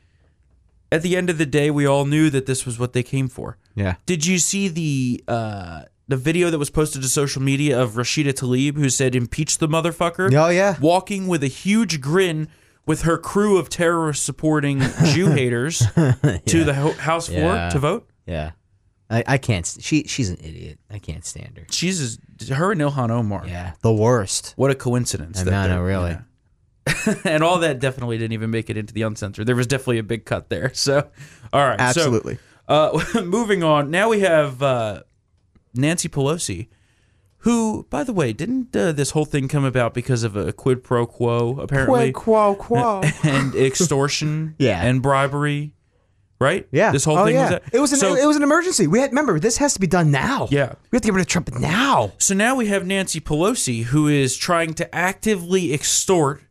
at 0.92 1.04
the 1.04 1.16
end 1.16 1.30
of 1.30 1.38
the 1.38 1.46
day, 1.46 1.70
we 1.70 1.86
all 1.86 2.06
knew 2.06 2.32
that 2.32 2.48
this 2.48 2.66
was 2.66 2.80
what 2.80 2.94
they 2.94 3.04
came 3.04 3.28
for. 3.28 3.58
Yeah. 3.76 3.96
Did 4.08 4.26
you 4.26 4.40
see 4.40 4.68
the 4.68 5.24
uh, 5.28 5.84
the 6.08 6.18
video 6.18 6.50
that 6.50 6.58
was 6.58 6.72
posted 6.72 7.04
to 7.04 7.08
social 7.08 7.44
media 7.44 7.80
of 7.80 7.92
Rashida 7.92 8.34
Tlaib 8.34 8.78
who 8.78 8.90
said 8.90 9.14
impeach 9.14 9.60
the 9.60 9.68
motherfucker? 9.68 10.34
Oh, 10.34 10.50
yeah. 10.50 10.78
Walking 10.82 11.28
with 11.28 11.44
a 11.44 11.48
huge 11.48 12.02
grin 12.02 12.48
with 12.86 13.02
her 13.04 13.18
crew 13.18 13.58
of 13.58 13.70
terrorist 13.70 14.24
supporting 14.26 14.80
Jew 15.06 15.28
haters 15.32 15.80
to 15.80 16.64
the 16.64 16.74
ho- 16.76 16.92
House 16.94 17.28
floor 17.28 17.54
Yeah. 17.56 17.70
to 17.70 17.80
vote? 17.80 18.10
Yeah. 18.26 18.52
I, 19.10 19.24
I 19.28 19.38
can't. 19.38 19.66
She 19.82 20.04
she's 20.06 20.30
an 20.30 20.38
idiot. 20.44 20.80
I 20.90 20.98
can't 21.00 21.24
stand 21.26 21.58
her. 21.58 21.66
She's 21.70 22.18
her 22.50 22.72
and 22.72 22.82
Ilhan 22.82 23.12
Omar. 23.12 23.44
Yeah. 23.48 23.74
The 23.82 23.94
worst. 23.94 24.54
What 24.56 24.72
a 24.72 24.76
coincidence. 24.76 25.42
I 25.42 25.44
that 25.44 25.68
know, 25.68 25.82
really. 25.82 26.12
yeah. 26.12 27.16
and 27.24 27.44
all 27.44 27.60
that 27.60 27.80
definitely 27.80 28.18
didn't 28.18 28.34
even 28.34 28.50
make 28.52 28.70
it 28.70 28.78
into 28.78 28.94
the 28.94 29.04
uncensored. 29.04 29.46
There 29.48 29.56
was 29.56 29.68
definitely 29.68 30.00
a 30.00 30.04
big 30.04 30.26
cut 30.26 30.50
there. 30.50 30.72
So, 30.76 31.08
all 31.54 31.64
right. 31.68 31.80
so, 31.80 31.86
Absolutely. 31.86 32.38
uh, 32.68 33.00
moving 33.24 33.64
on. 33.64 33.90
Now 33.92 34.10
we 34.10 34.22
have 34.22 34.62
uh, 34.64 35.02
Nancy 35.74 36.10
Pelosi, 36.10 36.68
who, 37.46 37.86
by 37.92 38.04
the 38.04 38.12
way, 38.12 38.34
didn't 38.34 38.76
uh, 38.76 38.92
this 38.92 39.12
whole 39.12 39.24
thing 39.24 39.48
come 39.48 39.64
about 39.64 39.94
because 39.94 40.24
of 40.24 40.36
a 40.36 40.52
quid 40.52 40.84
pro 40.84 41.06
quo, 41.06 41.60
apparently, 41.60 42.12
Quid 42.12 42.16
quo 42.16 42.56
quo. 42.56 43.02
and 43.24 43.54
extortion 43.54 44.56
Yeah. 44.60 44.82
and 44.84 45.00
bribery, 45.00 45.76
right? 46.40 46.68
Yeah. 46.72 46.92
This 46.92 47.06
whole 47.06 47.20
oh, 47.20 47.26
thing 47.26 47.36
yeah. 47.36 47.52
was 47.52 47.60
it 47.72 47.80
was 47.80 47.94
an 47.94 48.00
so, 48.00 48.16
it 48.16 48.26
was 48.26 48.36
an 48.36 48.42
emergency. 48.42 48.88
We 48.88 49.00
had 49.00 49.12
remember 49.12 49.40
this 49.40 49.58
has 49.58 49.76
to 49.76 49.80
be 49.80 49.86
done 49.86 50.10
now. 50.10 50.48
Yeah. 50.50 50.74
We 50.90 50.96
have 50.96 51.04
to 51.04 51.08
get 51.10 51.14
rid 51.14 51.22
of 51.22 51.28
Trump 51.28 51.54
now. 51.60 52.14
So 52.18 52.34
now 52.34 52.56
we 52.56 52.66
have 52.66 52.84
Nancy 52.84 53.20
Pelosi, 53.20 53.84
who 53.84 54.08
is 54.08 54.36
trying 54.36 54.74
to 54.74 54.96
actively 54.96 55.72
extort 55.72 56.42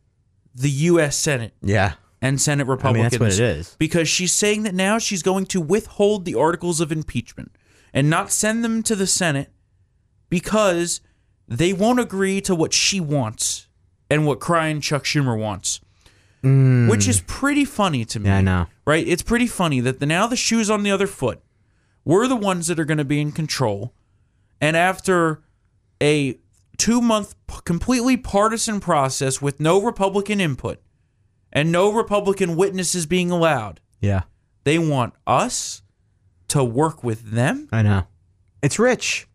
the 0.53 0.69
U.S. 0.69 1.17
Senate 1.17 1.53
Yeah. 1.61 1.95
and 2.21 2.39
Senate 2.39 2.63
I 2.63 2.67
mean, 2.67 2.71
Republicans. 2.71 3.11
that's 3.11 3.19
what 3.19 3.33
it 3.33 3.39
is. 3.57 3.75
Because 3.77 4.07
she's 4.07 4.31
saying 4.31 4.63
that 4.63 4.73
now 4.73 4.97
she's 4.97 5.23
going 5.23 5.45
to 5.47 5.59
withhold 5.59 6.23
the 6.23 6.35
articles 6.35 6.79
of 6.79 6.89
impeachment 6.93 7.51
and 7.93 8.09
not 8.09 8.31
send 8.31 8.63
them 8.63 8.81
to 8.83 8.95
the 8.95 9.07
Senate 9.07 9.51
because 10.29 11.01
they 11.47 11.73
won't 11.73 11.99
agree 11.99 12.41
to 12.41 12.55
what 12.55 12.73
she 12.73 12.99
wants 12.99 13.67
and 14.09 14.25
what 14.25 14.39
crying 14.39 14.81
Chuck 14.81 15.03
Schumer 15.03 15.37
wants. 15.37 15.79
Which 16.43 17.07
is 17.07 17.21
pretty 17.25 17.65
funny 17.65 18.05
to 18.05 18.19
me. 18.19 18.25
Mm. 18.25 18.31
Yeah, 18.31 18.37
I 18.37 18.41
know. 18.41 18.65
Right? 18.85 19.07
It's 19.07 19.23
pretty 19.23 19.47
funny 19.47 19.79
that 19.79 19.99
the, 19.99 20.05
now 20.05 20.27
the 20.27 20.35
shoe's 20.35 20.69
on 20.69 20.83
the 20.83 20.91
other 20.91 21.07
foot. 21.07 21.41
We're 22.03 22.27
the 22.27 22.35
ones 22.35 22.67
that 22.67 22.79
are 22.79 22.85
going 22.85 22.99
to 22.99 23.03
be 23.05 23.19
in 23.19 23.31
control. 23.31 23.93
And 24.61 24.77
after 24.77 25.41
a 25.99 26.37
two 26.77 27.01
month 27.01 27.33
p- 27.47 27.55
completely 27.65 28.15
partisan 28.15 28.79
process 28.79 29.41
with 29.41 29.59
no 29.59 29.81
Republican 29.81 30.39
input 30.39 30.79
and 31.51 31.71
no 31.71 31.91
Republican 31.91 32.55
witnesses 32.55 33.07
being 33.07 33.31
allowed, 33.31 33.79
Yeah. 33.99 34.23
they 34.65 34.77
want 34.77 35.15
us 35.25 35.81
to 36.49 36.63
work 36.63 37.03
with 37.03 37.31
them. 37.31 37.67
I 37.71 37.81
know. 37.81 38.03
It's 38.61 38.77
rich. 38.77 39.27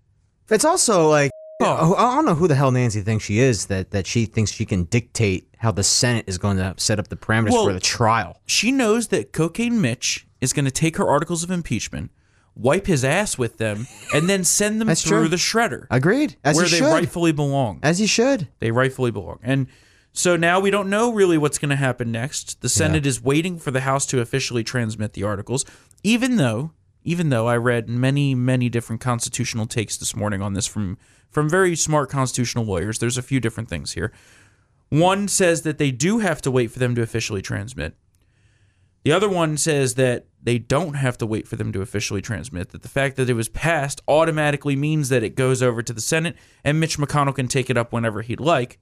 It's 0.51 0.65
also 0.65 1.09
like 1.09 1.31
Oh. 1.63 1.95
I 1.95 2.15
don't 2.15 2.25
know 2.25 2.35
who 2.35 2.49
the 2.49 2.55
hell 2.55 2.71
Nancy 2.71 3.03
thinks 3.03 3.25
she 3.25 3.39
is 3.39 3.67
that 3.67 3.91
that 3.91 4.07
she 4.07 4.25
thinks 4.25 4.51
she 4.51 4.65
can 4.65 4.85
dictate 4.85 5.47
how 5.59 5.71
the 5.71 5.83
Senate 5.83 6.25
is 6.27 6.39
going 6.39 6.57
to 6.57 6.75
set 6.79 6.99
up 6.99 7.09
the 7.09 7.17
parameters 7.17 7.51
Well- 7.51 7.67
for 7.67 7.73
the 7.75 7.81
trial. 7.81 8.41
She 8.47 8.73
knows 8.73 9.09
that 9.09 9.33
Cocaine 9.33 9.79
Mitch 9.81 10.27
is 10.41 10.55
going 10.55 10.65
to 10.65 10.71
take 10.71 10.97
her 10.97 11.07
articles 11.07 11.43
of 11.43 11.51
impeachment, 11.51 12.11
wipe 12.57 12.87
his 12.87 13.05
ass 13.05 13.37
with 13.37 13.59
them, 13.59 13.87
and 14.15 14.27
then 14.27 14.43
send 14.43 14.81
them 14.81 14.89
through 14.95 15.19
true. 15.19 15.29
the 15.29 15.37
shredder 15.37 15.87
Agreed. 15.91 16.37
As 16.43 16.57
where 16.57 16.65
he 16.65 16.71
they 16.71 16.77
should. 16.79 16.87
rightfully 16.87 17.33
belong. 17.33 17.79
As 17.83 17.99
he 17.99 18.07
should. 18.07 18.49
They 18.61 18.71
rightfully 18.71 19.11
belong. 19.11 19.39
And 19.43 19.67
so 20.15 20.37
now 20.37 20.61
we 20.61 20.71
don't 20.71 20.89
know 20.89 21.13
really 21.13 21.37
what's 21.37 21.59
going 21.59 21.69
to 21.69 21.77
happen 21.77 22.11
next. 22.11 22.63
The 22.63 22.71
Senate 22.71 23.05
is 23.05 23.23
waiting 23.23 23.59
for 23.59 23.71
the 23.71 23.81
House 23.83 24.07
to 24.07 24.21
officially 24.23 24.65
transmit 24.65 25.13
the 25.13 25.25
articles, 25.25 25.67
even 26.03 26.37
though 26.37 26.73
even 27.05 27.31
though 27.31 27.49
I 27.49 27.57
read 27.57 27.89
many 27.89 28.35
many 28.35 28.69
different 28.69 29.01
constitutional 29.01 29.67
takes 29.67 29.97
this 29.97 30.15
morning 30.15 30.43
on 30.43 30.55
this 30.55 30.67
from 30.67 30.99
from 31.31 31.49
very 31.49 31.77
smart 31.77 32.11
constitutional 32.11 32.65
lawyers. 32.65 32.99
There's 32.99 33.19
a 33.19 33.23
few 33.23 33.41
different 33.41 33.69
things 33.69 33.93
here. 33.93 34.13
One 34.89 35.29
says 35.29 35.63
that 35.63 35.79
they 35.79 35.93
do 35.93 36.19
have 36.19 36.43
to 36.43 36.51
wait 36.51 36.71
for 36.73 36.81
them 36.81 36.95
to 36.97 37.03
officially 37.03 37.43
transmit. 37.43 37.95
The 39.05 39.13
other 39.13 39.29
one 39.29 39.57
says 39.57 39.95
that 39.95 40.27
they 40.43 40.59
don't 40.59 40.95
have 40.95 41.17
to 41.19 41.27
wait 41.27 41.47
for 41.49 41.57
them 41.57 41.73
to 41.73 41.81
officially 41.81 42.21
transmit, 42.21 42.71
that 42.71 42.83
the 42.83 42.89
fact 42.89 43.17
that 43.17 43.31
it 43.31 43.35
was 43.35 43.49
passed 43.49 44.03
automatically 44.09 44.77
means 44.77 45.09
that 45.09 45.23
it 45.23 45.37
goes 45.37 45.63
over 45.63 45.83
to 45.83 45.93
the 45.93 46.01
Senate 46.01 46.37
and 46.65 46.81
Mitch 46.81 46.99
McConnell 46.99 47.35
can 47.35 47.49
take 47.49 47.71
it 47.71 47.79
up 47.79 47.93
whenever 47.93 48.23
he'd 48.23 48.41
like. 48.41 48.79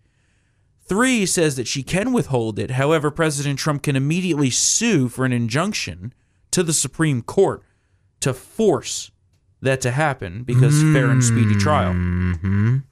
Three 0.81 1.27
says 1.27 1.57
that 1.57 1.69
she 1.69 1.83
can 1.83 2.13
withhold 2.13 2.59
it. 2.59 2.73
However, 2.73 3.11
President 3.11 3.59
Trump 3.59 3.83
can 3.83 3.95
immediately 3.95 4.51
sue 4.51 5.09
for 5.09 5.25
an 5.25 5.33
injunction 5.33 6.15
to 6.51 6.63
the 6.63 6.73
Supreme 6.73 7.23
Court 7.23 7.63
to 8.21 8.35
force 8.35 9.11
that 9.61 9.81
to 9.83 9.91
happen 9.91 10.43
because 10.45 10.81
fair 10.83 11.11
and 11.11 11.23
speedy 11.23 11.55
trial. 11.57 11.95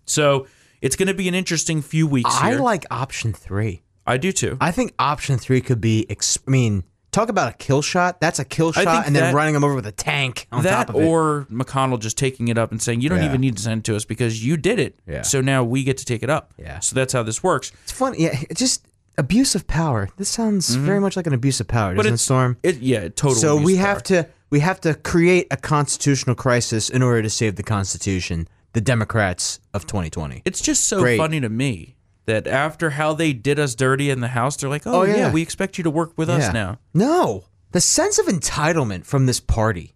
So 0.07 0.47
it's 0.81 0.97
going 0.97 1.09
to 1.09 1.15
be 1.15 1.29
an 1.29 1.35
interesting 1.35 1.83
few 1.83 2.07
weeks 2.07 2.31
I 2.33 2.51
here. 2.51 2.61
like 2.61 2.85
option 2.91 3.33
three. 3.33 3.83
I 4.07 4.17
do 4.19 4.33
too. 4.33 4.57
I 4.61 4.71
think 4.71 4.95
option 4.99 5.39
three 5.39 5.61
could 5.61 5.81
be. 5.81 6.07
Ex- 6.09 6.39
I 6.47 6.51
mean, 6.51 6.85
talk 7.11 7.29
about 7.29 7.53
a 7.53 7.57
kill 7.57 7.83
shot. 7.83 8.21
That's 8.21 8.39
a 8.39 8.45
kill 8.45 8.71
shot, 8.73 9.07
and 9.07 9.17
then 9.17 9.35
running 9.35 9.55
him 9.57 9.65
over 9.65 9.75
with 9.75 9.87
a 9.87 9.93
tank 9.93 10.47
on 10.53 10.63
that 10.63 10.87
top 10.87 10.91
of 10.91 11.03
it. 11.03 11.05
or 11.07 11.47
McConnell 11.51 11.99
just 11.99 12.17
taking 12.17 12.47
it 12.49 12.57
up 12.59 12.71
and 12.71 12.81
saying, 12.81 13.01
"You 13.01 13.09
don't 13.09 13.19
Yeah. 13.19 13.27
even 13.27 13.41
need 13.41 13.57
to 13.57 13.63
send 13.63 13.81
it 13.81 13.85
to 13.85 13.97
us 13.97 14.05
because 14.05 14.45
you 14.45 14.57
did 14.57 14.79
it. 14.79 14.99
Yeah. 15.09 15.23
So 15.23 15.41
now 15.41 15.65
we 15.65 15.83
get 15.83 15.97
to 15.99 16.05
take 16.05 16.23
it 16.23 16.31
up. 16.31 16.55
Yeah. 16.57 16.79
So 16.81 16.95
that's 16.95 17.13
how 17.13 17.25
this 17.25 17.43
works. 17.43 17.73
It's 17.83 17.93
funny. 17.93 18.23
Yeah, 18.23 18.39
it's 18.49 18.61
just 18.61 18.87
abuse 19.19 19.55
of 19.57 19.67
power. 19.67 20.09
This 20.19 20.29
sounds 20.29 20.73
very 20.75 21.01
much 21.01 21.17
like 21.17 21.27
an 21.27 21.33
abuse 21.35 21.59
of 21.59 21.67
power, 21.67 21.95
doesn't 21.95 22.07
it, 22.07 22.15
Mm-hmm. 22.15 22.17
Storm? 22.19 22.57
It 22.63 22.77
yeah, 22.79 23.09
totally. 23.09 23.35
so 23.41 23.57
we 23.57 23.77
have 23.77 23.97
power. 24.05 24.23
to 24.23 24.29
we 24.51 24.61
have 24.61 24.81
to 24.83 24.95
create 24.95 25.47
a 25.51 25.57
constitutional 25.57 26.35
crisis 26.37 26.89
in 26.89 27.03
order 27.03 27.23
to 27.23 27.31
save 27.31 27.57
the 27.57 27.63
Constitution. 27.63 28.49
The 28.73 28.81
Democrats 28.83 29.59
of 29.73 29.87
2020. 29.87 30.43
It's 30.45 30.61
just 30.61 30.85
so 30.85 31.01
Great. 31.01 31.17
funny 31.17 31.41
to 31.41 31.49
me 31.49 31.97
that 32.27 32.47
after 32.47 32.91
how 32.91 33.15
they 33.15 33.33
did 33.33 33.59
us 33.59 33.75
dirty 33.75 34.11
in 34.11 34.21
the 34.21 34.29
House, 34.29 34.57
they're 34.57 34.69
like, 34.69 34.87
"Oh, 34.87 35.01
Oh, 35.01 35.03
yeah. 35.05 35.17
yeah. 35.17 35.33
we 35.33 35.41
expect 35.41 35.79
you 35.79 35.85
to 35.85 35.91
work 35.91 36.13
with 36.19 36.29
us 36.29 36.53
now." 36.53 36.79
No, 36.93 37.45
the 37.73 37.81
sense 37.81 38.19
of 38.19 38.27
entitlement 38.27 39.07
from 39.07 39.25
this 39.25 39.41
party 39.41 39.95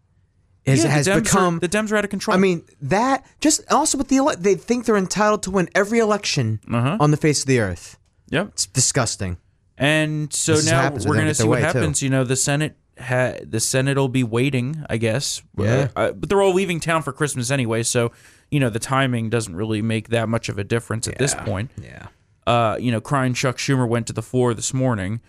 is, 0.64 0.78
Yeah, 0.78 0.84
the 0.84 0.90
has 0.90 1.06
Dems 1.08 1.16
are- 1.16 1.20
become. 1.20 1.58
the 1.58 1.68
Dems 1.68 1.92
are 1.92 1.96
out 1.96 2.04
of 2.04 2.10
control. 2.10 2.34
I 2.34 2.40
mean 2.40 2.62
that 2.80 3.26
just 3.40 3.60
also 3.70 3.98
with 3.98 4.08
the 4.08 4.16
ele- 4.16 4.36
they 4.38 4.54
think 4.54 4.86
they're 4.86 4.96
entitled 4.96 5.42
to 5.42 5.50
win 5.50 5.68
every 5.74 5.98
election 5.98 6.60
Uh-huh. 6.72 6.96
on 6.98 7.10
the 7.10 7.16
face 7.18 7.40
of 7.40 7.46
the 7.46 7.60
earth. 7.60 7.98
yep. 8.30 8.48
It's 8.54 8.64
disgusting. 8.66 9.36
And 9.76 10.32
so 10.32 10.54
This 10.56 10.66
now 10.66 10.80
happens 10.82 11.04
when 11.04 11.10
we're 11.10 11.14
they 11.16 11.18
going 11.18 11.26
to 11.26 11.30
get 11.30 11.36
see 11.36 11.42
their 11.42 11.48
what 11.50 11.62
way, 11.62 11.72
too. 11.72 11.78
happens. 11.78 12.02
You 12.02 12.10
know, 12.10 12.24
the 12.24 12.36
Senate 12.36 12.76
ha- 13.00 13.38
the 13.42 13.60
Senate 13.60 13.96
will 13.96 14.08
be 14.08 14.24
waiting, 14.24 14.84
I 14.88 14.96
guess. 14.96 15.42
Yeah. 15.56 15.88
Uh, 15.96 16.12
but 16.12 16.28
they're 16.28 16.42
all 16.42 16.54
leaving 16.54 16.80
town 16.80 17.02
for 17.02 17.12
Christmas 17.12 17.50
anyway, 17.50 17.82
so 17.82 18.12
you 18.50 18.60
know 18.60 18.70
the 18.70 18.78
timing 18.78 19.30
doesn't 19.30 19.54
really 19.54 19.82
make 19.82 20.08
that 20.08 20.28
much 20.28 20.48
of 20.48 20.58
a 20.58 20.64
difference 20.64 21.08
at 21.08 21.18
this 21.18 21.34
point. 21.34 21.70
Yeah. 21.80 22.08
Uh, 22.46 22.76
you 22.80 22.90
know, 22.90 23.00
crying 23.00 23.34
Chuck 23.34 23.56
Schumer 23.58 23.88
went 23.88 24.06
to 24.08 24.12
the 24.12 24.22
floor 24.22 24.54
this 24.54 24.74
morning. 24.74 25.20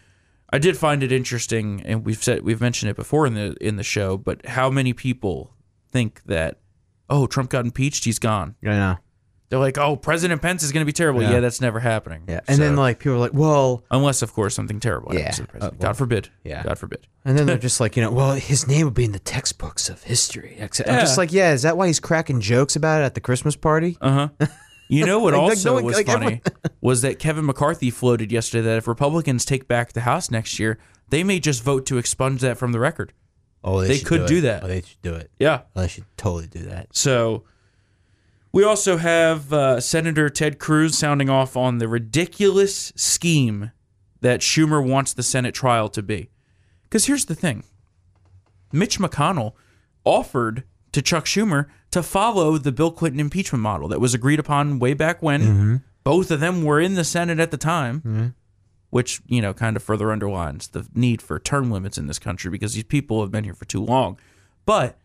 I 0.53 0.57
did 0.57 0.77
find 0.77 1.01
it 1.01 1.11
interesting, 1.11 1.81
and 1.85 2.05
we've 2.05 2.21
said 2.21 2.43
we've 2.43 2.61
mentioned 2.61 2.89
it 2.89 2.95
before 2.95 3.25
in 3.25 3.35
the 3.35 3.55
in 3.61 3.77
the 3.77 3.83
show, 3.83 4.17
but 4.17 4.45
how 4.45 4.69
many 4.69 4.93
people 4.93 5.53
think 5.89 6.23
that 6.25 6.59
oh 7.09 7.27
Trump 7.27 7.49
got 7.49 7.65
impeached, 7.65 8.05
he's 8.05 8.19
gone. 8.19 8.55
Know. 8.61 8.97
They're 9.51 9.59
like, 9.59 9.77
oh, 9.77 9.95
President 9.97 10.41
Pence 10.41 10.63
is 10.63 10.71
going 10.71 10.81
to 10.81 10.85
be 10.85 10.93
terrible. 10.93 11.21
Yeah. 11.21 11.33
Yeah. 11.33 11.39
that's 11.41 11.61
never 11.61 11.79
happening. 11.79 12.23
Yeah. 12.27 12.39
And 12.47 12.57
then 12.57 12.75
like 12.75 12.97
people 12.99 13.17
are 13.17 13.19
like, 13.19 13.33
well, 13.33 13.83
unless 13.91 14.23
of 14.23 14.33
course 14.33 14.55
something 14.55 14.79
terrible 14.79 15.11
happens 15.11 15.25
Yeah. 15.25 15.31
to 15.31 15.41
the 15.43 15.47
president. 15.49 15.73
Uh, 15.73 15.75
well, 15.79 15.89
God 15.89 15.97
forbid. 15.97 16.29
yeah. 16.43 16.63
God 16.63 16.79
forbid. 16.79 17.05
and 17.25 17.37
then 17.37 17.45
they're 17.45 17.57
just 17.69 17.79
like, 17.79 17.95
you 17.95 18.01
know, 18.01 18.09
well, 18.11 18.31
his 18.33 18.65
name 18.67 18.85
would 18.85 18.93
be 18.95 19.03
in 19.05 19.11
the 19.11 19.19
textbooks 19.19 19.89
of 19.89 20.01
history. 20.03 20.55
I'm 20.59 20.69
Yeah. 20.79 21.01
just 21.01 21.17
like, 21.19 21.31
yeah, 21.31 21.51
is 21.51 21.61
that 21.61 21.77
why 21.77 21.85
he's 21.87 21.99
cracking 21.99 22.39
jokes 22.41 22.75
about 22.75 23.01
it 23.01 23.05
at 23.05 23.13
the 23.13 23.21
Christmas 23.21 23.55
party? 23.55 23.97
Uh 24.01 24.29
huh. 24.39 24.47
You 24.89 25.05
know 25.05 25.19
what 25.19 25.33
Like, 25.33 25.41
like, 25.43 25.49
also 25.51 25.69
no 25.69 25.73
one- 25.75 25.83
was 25.85 25.95
like, 25.95 26.05
funny 26.07 26.25
everyone- 26.25 26.41
was 26.81 27.01
that 27.03 27.17
Kevin 27.17 27.45
McCarthy 27.45 27.89
floated 27.91 28.29
yesterday 28.29 28.63
that 28.67 28.77
if 28.77 28.89
Republicans 28.89 29.45
take 29.45 29.65
back 29.65 29.93
the 29.93 30.01
House 30.01 30.29
next 30.29 30.59
year, 30.59 30.79
they 31.07 31.23
may 31.23 31.39
just 31.39 31.63
vote 31.63 31.85
to 31.85 31.97
expunge 31.97 32.41
that 32.41 32.57
from 32.57 32.73
the 32.73 32.79
record. 32.79 33.13
Oh, 33.63 33.79
They 33.79 33.99
should 33.99 34.07
could 34.07 34.25
do 34.27 34.39
it. 34.39 34.41
that. 34.41 34.63
Oh, 34.65 34.67
they 34.67 34.81
should 34.81 35.01
do 35.01 35.13
it. 35.13 35.31
Yeah. 35.39 35.61
Oh, 35.77 35.81
they 35.83 35.87
should 35.87 36.03
totally 36.17 36.47
do 36.47 36.63
that. 36.63 36.87
So 36.93 37.45
we 38.51 38.63
also 38.63 38.97
have 38.97 39.51
uh, 39.53 39.79
Senator 39.79 40.29
Ted 40.29 40.59
Cruz 40.59 40.97
sounding 40.97 41.29
off 41.29 41.55
on 41.55 41.77
the 41.77 41.87
ridiculous 41.87 42.91
scheme 42.95 43.71
that 44.21 44.41
Schumer 44.41 44.85
wants 44.85 45.13
the 45.13 45.23
Senate 45.23 45.53
trial 45.55 45.89
to 45.89 46.01
be. 46.03 46.29
Because 46.83 47.05
here's 47.05 47.25
the 47.25 47.35
thing 47.35 47.63
Mitch 48.71 48.99
McConnell 48.99 49.53
offered 50.03 50.63
to 50.91 51.01
Chuck 51.01 51.25
Schumer 51.25 51.67
to 51.91 52.03
follow 52.03 52.57
the 52.57 52.71
Bill 52.71 52.91
Clinton 52.91 53.19
impeachment 53.19 53.61
model 53.61 53.87
that 53.89 53.99
was 54.01 54.13
agreed 54.13 54.39
upon 54.39 54.79
way 54.79 54.93
back 54.93 55.21
when. 55.21 55.83
Both 56.03 56.31
of 56.31 56.39
them 56.39 56.63
were 56.63 56.79
in 56.81 56.95
the 56.95 57.03
Senate 57.03 57.39
at 57.39 57.51
the 57.51 57.57
time, 57.57 58.33
which, 58.89 59.21
you 59.27 59.39
know, 59.41 59.53
kind 59.53 59.75
of 59.77 59.83
further 59.83 60.11
underlines 60.11 60.69
the 60.69 60.87
need 60.95 61.21
for 61.21 61.37
term 61.39 61.69
limits 61.71 61.97
in 61.97 62.07
this 62.07 62.17
country 62.19 62.49
because 62.49 62.73
these 62.73 62.83
people 62.83 63.21
have 63.21 63.29
been 63.31 63.43
here 63.43 63.53
for 63.53 63.65
too 63.65 63.83
long. 63.83 64.17
But 64.65 64.97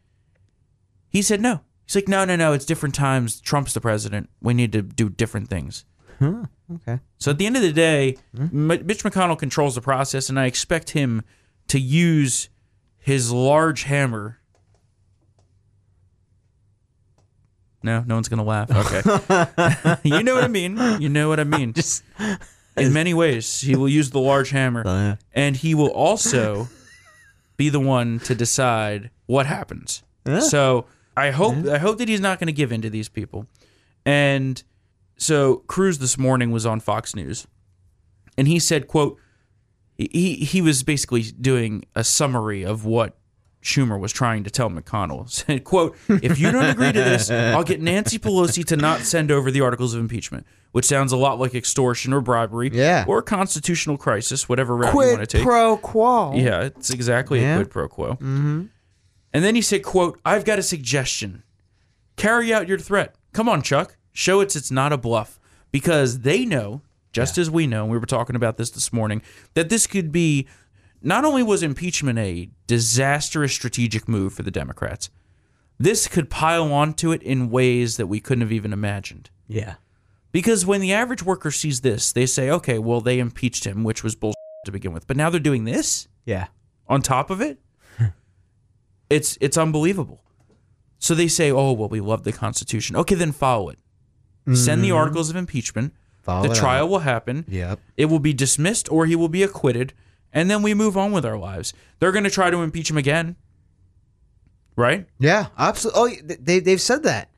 he 1.08 1.20
said 1.22 1.40
no. 1.40 1.60
He's 1.86 1.94
like, 1.94 2.08
no, 2.08 2.24
no, 2.24 2.34
no. 2.36 2.52
It's 2.52 2.64
different 2.64 2.94
times. 2.94 3.40
Trump's 3.40 3.72
the 3.72 3.80
president. 3.80 4.28
We 4.42 4.54
need 4.54 4.72
to 4.72 4.82
do 4.82 5.08
different 5.08 5.48
things. 5.48 5.84
Okay. 6.20 6.98
So 7.18 7.30
at 7.30 7.38
the 7.38 7.46
end 7.46 7.56
of 7.56 7.62
the 7.62 7.72
day, 7.72 8.16
mm-hmm. 8.36 8.70
M- 8.70 8.86
Mitch 8.86 9.04
McConnell 9.04 9.38
controls 9.38 9.74
the 9.74 9.80
process, 9.80 10.28
and 10.28 10.40
I 10.40 10.46
expect 10.46 10.90
him 10.90 11.22
to 11.68 11.78
use 11.78 12.48
his 12.98 13.30
large 13.30 13.84
hammer. 13.84 14.38
No, 17.82 18.02
no 18.06 18.14
one's 18.14 18.28
gonna 18.28 18.42
laugh. 18.42 18.68
Okay, 18.70 19.98
you 20.08 20.22
know 20.24 20.34
what 20.34 20.42
I 20.44 20.48
mean. 20.48 20.76
You 21.00 21.08
know 21.08 21.28
what 21.28 21.38
I 21.38 21.44
mean. 21.44 21.72
Just 21.74 22.02
In 22.76 22.92
many 22.92 23.14
ways, 23.14 23.60
he 23.60 23.76
will 23.76 23.88
use 23.88 24.10
the 24.10 24.18
large 24.18 24.50
hammer, 24.50 24.82
Oh, 24.84 24.94
yeah. 24.96 25.16
and 25.34 25.54
he 25.56 25.74
will 25.74 25.90
also 25.92 26.68
be 27.56 27.68
the 27.68 27.78
one 27.80 28.18
to 28.20 28.34
decide 28.34 29.10
what 29.26 29.46
happens. 29.46 30.02
So 30.40 30.86
I 31.16 31.30
hope 31.30 31.66
I 31.66 31.78
hope 31.78 31.98
that 31.98 32.08
he's 32.08 32.20
not 32.20 32.38
going 32.38 32.46
to 32.48 32.52
give 32.52 32.72
in 32.72 32.82
to 32.82 32.90
these 32.90 33.08
people. 33.08 33.46
And 34.04 34.62
so 35.16 35.56
Cruz 35.66 35.98
this 35.98 36.18
morning 36.18 36.50
was 36.50 36.66
on 36.66 36.80
Fox 36.80 37.16
News, 37.16 37.46
and 38.36 38.46
he 38.46 38.58
said, 38.58 38.86
"quote 38.86 39.18
He 39.96 40.34
he 40.36 40.60
was 40.60 40.82
basically 40.82 41.22
doing 41.22 41.84
a 41.94 42.04
summary 42.04 42.64
of 42.64 42.84
what." 42.84 43.16
Schumer 43.62 43.98
was 43.98 44.12
trying 44.12 44.44
to 44.44 44.50
tell 44.50 44.70
McConnell, 44.70 45.28
said, 45.44 45.64
quote, 45.64 45.96
if 46.08 46.38
you 46.38 46.52
don't 46.52 46.66
agree 46.66 46.92
to 46.92 47.00
this, 47.02 47.28
I'll 47.32 47.64
get 47.64 47.80
Nancy 47.80 48.16
Pelosi 48.16 48.64
to 48.66 48.76
not 48.76 49.00
send 49.00 49.32
over 49.32 49.50
the 49.50 49.60
articles 49.62 49.92
of 49.92 49.98
impeachment, 49.98 50.46
which 50.70 50.84
sounds 50.84 51.10
a 51.10 51.16
lot 51.16 51.40
like 51.40 51.52
extortion 51.52 52.12
or 52.12 52.20
bribery 52.20 52.70
Yeah. 52.72 53.04
or 53.08 53.22
constitutional 53.22 53.96
crisis, 53.96 54.48
whatever 54.48 54.76
route 54.76 54.92
you 54.94 54.98
want 55.00 55.18
to 55.18 55.26
take. 55.26 55.42
pro 55.42 55.78
quo. 55.78 56.34
Yeah, 56.36 56.60
it's 56.60 56.90
exactly 56.90 57.40
Yeah. 57.40 57.54
a 57.54 57.56
quid 57.56 57.70
pro 57.72 57.88
quo. 57.88 58.10
Mm-hmm. 58.12 58.62
And 59.36 59.44
then 59.44 59.54
he 59.54 59.60
said, 59.60 59.82
"quote 59.82 60.18
I've 60.24 60.46
got 60.46 60.58
a 60.58 60.62
suggestion. 60.62 61.42
Carry 62.16 62.54
out 62.54 62.68
your 62.68 62.78
threat. 62.78 63.16
Come 63.34 63.50
on, 63.50 63.60
Chuck. 63.60 63.98
Show 64.14 64.40
it's 64.40 64.56
it's 64.56 64.70
not 64.70 64.94
a 64.94 64.96
bluff 64.96 65.38
because 65.70 66.20
they 66.20 66.46
know, 66.46 66.80
just 67.12 67.36
as 67.36 67.50
we 67.50 67.66
know, 67.66 67.82
and 67.82 67.92
we 67.92 67.98
were 67.98 68.06
talking 68.06 68.34
about 68.34 68.56
this 68.56 68.70
this 68.70 68.94
morning, 68.94 69.20
that 69.52 69.68
this 69.68 69.86
could 69.86 70.10
be. 70.10 70.46
Not 71.02 71.26
only 71.26 71.42
was 71.42 71.62
impeachment 71.62 72.18
a 72.18 72.48
disastrous 72.66 73.52
strategic 73.52 74.08
move 74.08 74.32
for 74.32 74.42
the 74.42 74.50
Democrats, 74.50 75.10
this 75.78 76.08
could 76.08 76.30
pile 76.30 76.72
onto 76.72 77.12
it 77.12 77.22
in 77.22 77.50
ways 77.50 77.98
that 77.98 78.06
we 78.06 78.20
couldn't 78.20 78.40
have 78.40 78.52
even 78.52 78.72
imagined. 78.72 79.28
Yeah. 79.46 79.74
Because 80.32 80.64
when 80.64 80.80
the 80.80 80.94
average 80.94 81.22
worker 81.22 81.50
sees 81.50 81.82
this, 81.82 82.10
they 82.10 82.24
say, 82.24 82.48
okay, 82.48 82.78
well, 82.78 83.02
they 83.02 83.18
impeached 83.18 83.66
him, 83.66 83.84
which 83.84 84.02
was 84.02 84.14
bullshit 84.14 84.34
to 84.64 84.72
begin 84.72 84.94
with. 84.94 85.06
But 85.06 85.18
now 85.18 85.28
they're 85.28 85.38
doing 85.38 85.64
this? 85.64 86.08
Yeah. 86.24 86.46
on 86.88 87.02
top 87.02 87.28
of 87.28 87.42
it 87.42 87.58
it's 89.10 89.36
it's 89.40 89.56
unbelievable 89.56 90.22
so 90.98 91.14
they 91.14 91.28
say 91.28 91.50
oh 91.50 91.72
well 91.72 91.88
we 91.88 92.00
love 92.00 92.24
the 92.24 92.32
constitution 92.32 92.96
okay 92.96 93.14
then 93.14 93.32
follow 93.32 93.68
it 93.68 93.78
send 94.54 94.82
the 94.82 94.88
mm-hmm. 94.88 94.96
articles 94.96 95.28
of 95.30 95.36
impeachment 95.36 95.92
Follow 96.22 96.46
the 96.48 96.52
it 96.52 96.56
trial 96.56 96.84
out. 96.84 96.90
will 96.90 96.98
happen 97.00 97.44
Yep. 97.48 97.80
it 97.96 98.06
will 98.06 98.18
be 98.20 98.32
dismissed 98.32 98.90
or 98.90 99.06
he 99.06 99.14
will 99.16 99.28
be 99.28 99.42
acquitted 99.42 99.92
and 100.32 100.50
then 100.50 100.62
we 100.62 100.74
move 100.74 100.96
on 100.96 101.12
with 101.12 101.24
our 101.24 101.36
lives 101.38 101.72
they're 101.98 102.12
going 102.12 102.24
to 102.24 102.30
try 102.30 102.50
to 102.50 102.58
impeach 102.62 102.90
him 102.90 102.96
again 102.96 103.36
right 104.76 105.06
Yeah. 105.18 105.46
Absolutely. 105.58 106.20
Oh, 106.30 106.36
they 106.40 106.60
they've 106.60 106.80
said 106.80 107.02
that. 107.04 107.30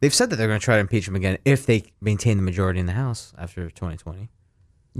They've 0.00 0.14
said 0.14 0.30
that 0.30 0.36
they're 0.36 0.46
going 0.46 0.60
to 0.60 0.64
try 0.64 0.76
to 0.76 0.80
impeach 0.80 1.08
him 1.08 1.16
again 1.16 1.38
if 1.44 1.66
they 1.66 1.82
maintain 2.00 2.36
the 2.36 2.42
majority 2.44 2.78
in 2.78 2.86
the 2.86 2.92
House 2.92 3.32
after 3.36 3.68
2020. 3.70 4.28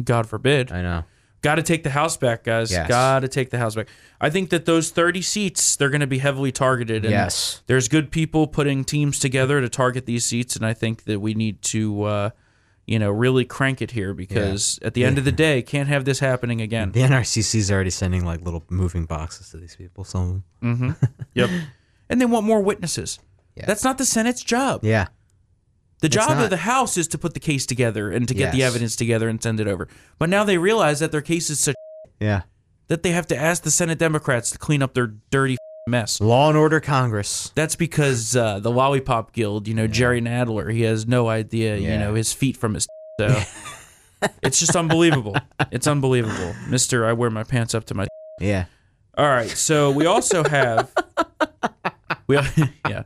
god 0.05 0.27
forbid 0.29 0.73
I 0.73 0.83
know. 0.83 1.05
Got 1.43 1.55
to 1.57 1.63
take 1.63 1.83
the 1.85 1.91
house 1.91 2.17
back 2.17 2.45
guys 2.45 2.71
Yes. 2.71 2.89
got 2.89 3.21
to 3.21 3.29
take 3.29 3.51
the 3.51 3.59
house 3.59 3.75
back 3.75 3.89
i 4.21 4.29
think 4.31 4.51
that 4.51 4.65
those 4.65 4.91
30 4.91 5.23
seats 5.23 5.77
they're 5.77 5.91
going 5.91 6.01
to 6.01 6.07
be 6.07 6.19
heavily 6.19 6.51
targeted 6.53 7.05
and 7.05 7.13
Yes. 7.13 7.63
there's 7.67 7.89
good 7.89 8.11
people 8.11 8.47
putting 8.47 8.85
teams 8.85 9.19
together 9.19 9.61
to 9.61 9.69
target 9.69 10.07
these 10.07 10.25
seats 10.25 10.57
and 10.57 10.67
i 10.67 10.75
think 10.75 11.05
that 11.05 11.21
we 11.21 11.35
need 11.35 11.63
to 11.63 12.03
uh, 12.03 12.31
you 12.87 12.99
know 12.99 13.11
really 13.11 13.45
crank 13.45 13.81
it 13.83 13.91
here 13.93 14.15
because 14.15 14.79
at 14.83 14.95
the 14.95 15.05
end 15.05 15.19
of 15.19 15.25
the 15.25 15.33
day 15.33 15.63
can't 15.63 15.89
have 15.89 16.05
this 16.05 16.19
happening 16.21 16.61
again 16.61 16.91
The 16.93 17.03
NRCC 17.03 17.57
is 17.57 17.71
already 17.71 17.91
sending 17.91 18.25
like 18.25 18.41
little 18.41 18.65
moving 18.71 19.05
boxes 19.05 19.51
to 19.51 19.59
these 19.59 19.77
people. 19.77 20.05
Some 20.05 20.43
them. 20.63 20.97
yep 21.35 21.51
and 22.09 22.21
they 22.21 22.25
want 22.27 22.47
more 22.47 22.61
witnesses 22.63 23.19
Yeah. 23.55 23.67
that's 23.67 23.85
not 23.85 23.99
the 23.99 24.07
senate's 24.07 24.43
job 24.43 24.81
Yeah. 24.83 25.09
The 26.01 26.09
job 26.09 26.31
not. 26.31 26.45
of 26.45 26.51
the 26.51 26.59
house 26.59 26.97
is 26.97 27.09
to 27.09 27.19
put 27.19 27.35
the 27.35 27.41
case 27.41 27.67
together 27.67 28.11
and 28.11 28.29
to 28.29 28.35
get 28.35 28.53
the 28.53 28.63
evidence 28.63 28.95
together 28.97 29.29
and 29.29 29.43
send 29.43 29.61
it 29.61 29.67
over 29.69 29.89
but 30.19 30.29
now 30.29 30.45
they 30.45 30.59
realize 30.59 31.01
that 31.01 31.13
their 31.13 31.23
case 31.23 31.51
is 31.51 31.59
such 31.61 31.75
Yeah. 32.21 32.43
that 32.89 33.03
they 33.03 33.11
have 33.11 33.27
to 33.29 33.37
ask 33.37 33.63
the 33.63 33.71
Senate 33.71 33.99
Democrats 33.99 34.51
to 34.53 34.59
clean 34.59 34.83
up 34.83 34.95
their 34.95 35.09
dirty 35.31 35.57
mess. 35.89 36.21
Law 36.21 36.49
and 36.51 36.59
Order 36.59 36.81
Congress. 36.81 37.51
That's 37.55 37.75
because 37.75 38.37
uh, 38.37 38.59
the 38.61 38.71
Lollipop 38.71 39.33
Guild, 39.33 39.67
you 39.67 39.73
know, 39.75 39.87
Jerry 39.87 40.21
Nadler, 40.21 40.71
he 40.71 40.83
has 40.83 41.07
no 41.07 41.29
idea, 41.29 41.77
you 41.79 41.97
know, 41.99 42.13
his 42.15 42.33
feet 42.33 42.57
from 42.57 42.75
his. 42.75 42.87
So 43.21 43.35
it's 44.43 44.61
just 44.61 44.77
unbelievable. 44.77 45.35
It's 45.73 45.87
unbelievable, 45.89 46.55
Mister. 46.69 47.05
I 47.07 47.13
wear 47.15 47.31
my 47.31 47.43
pants 47.43 47.75
up 47.75 47.85
to 47.87 47.95
my. 47.95 48.07
Yeah. 48.41 48.67
All 49.17 49.27
right, 49.27 49.49
so 49.51 49.91
we 49.91 50.07
also 50.07 50.45
have. 50.45 50.93
We 52.29 52.39
yeah, 52.89 53.03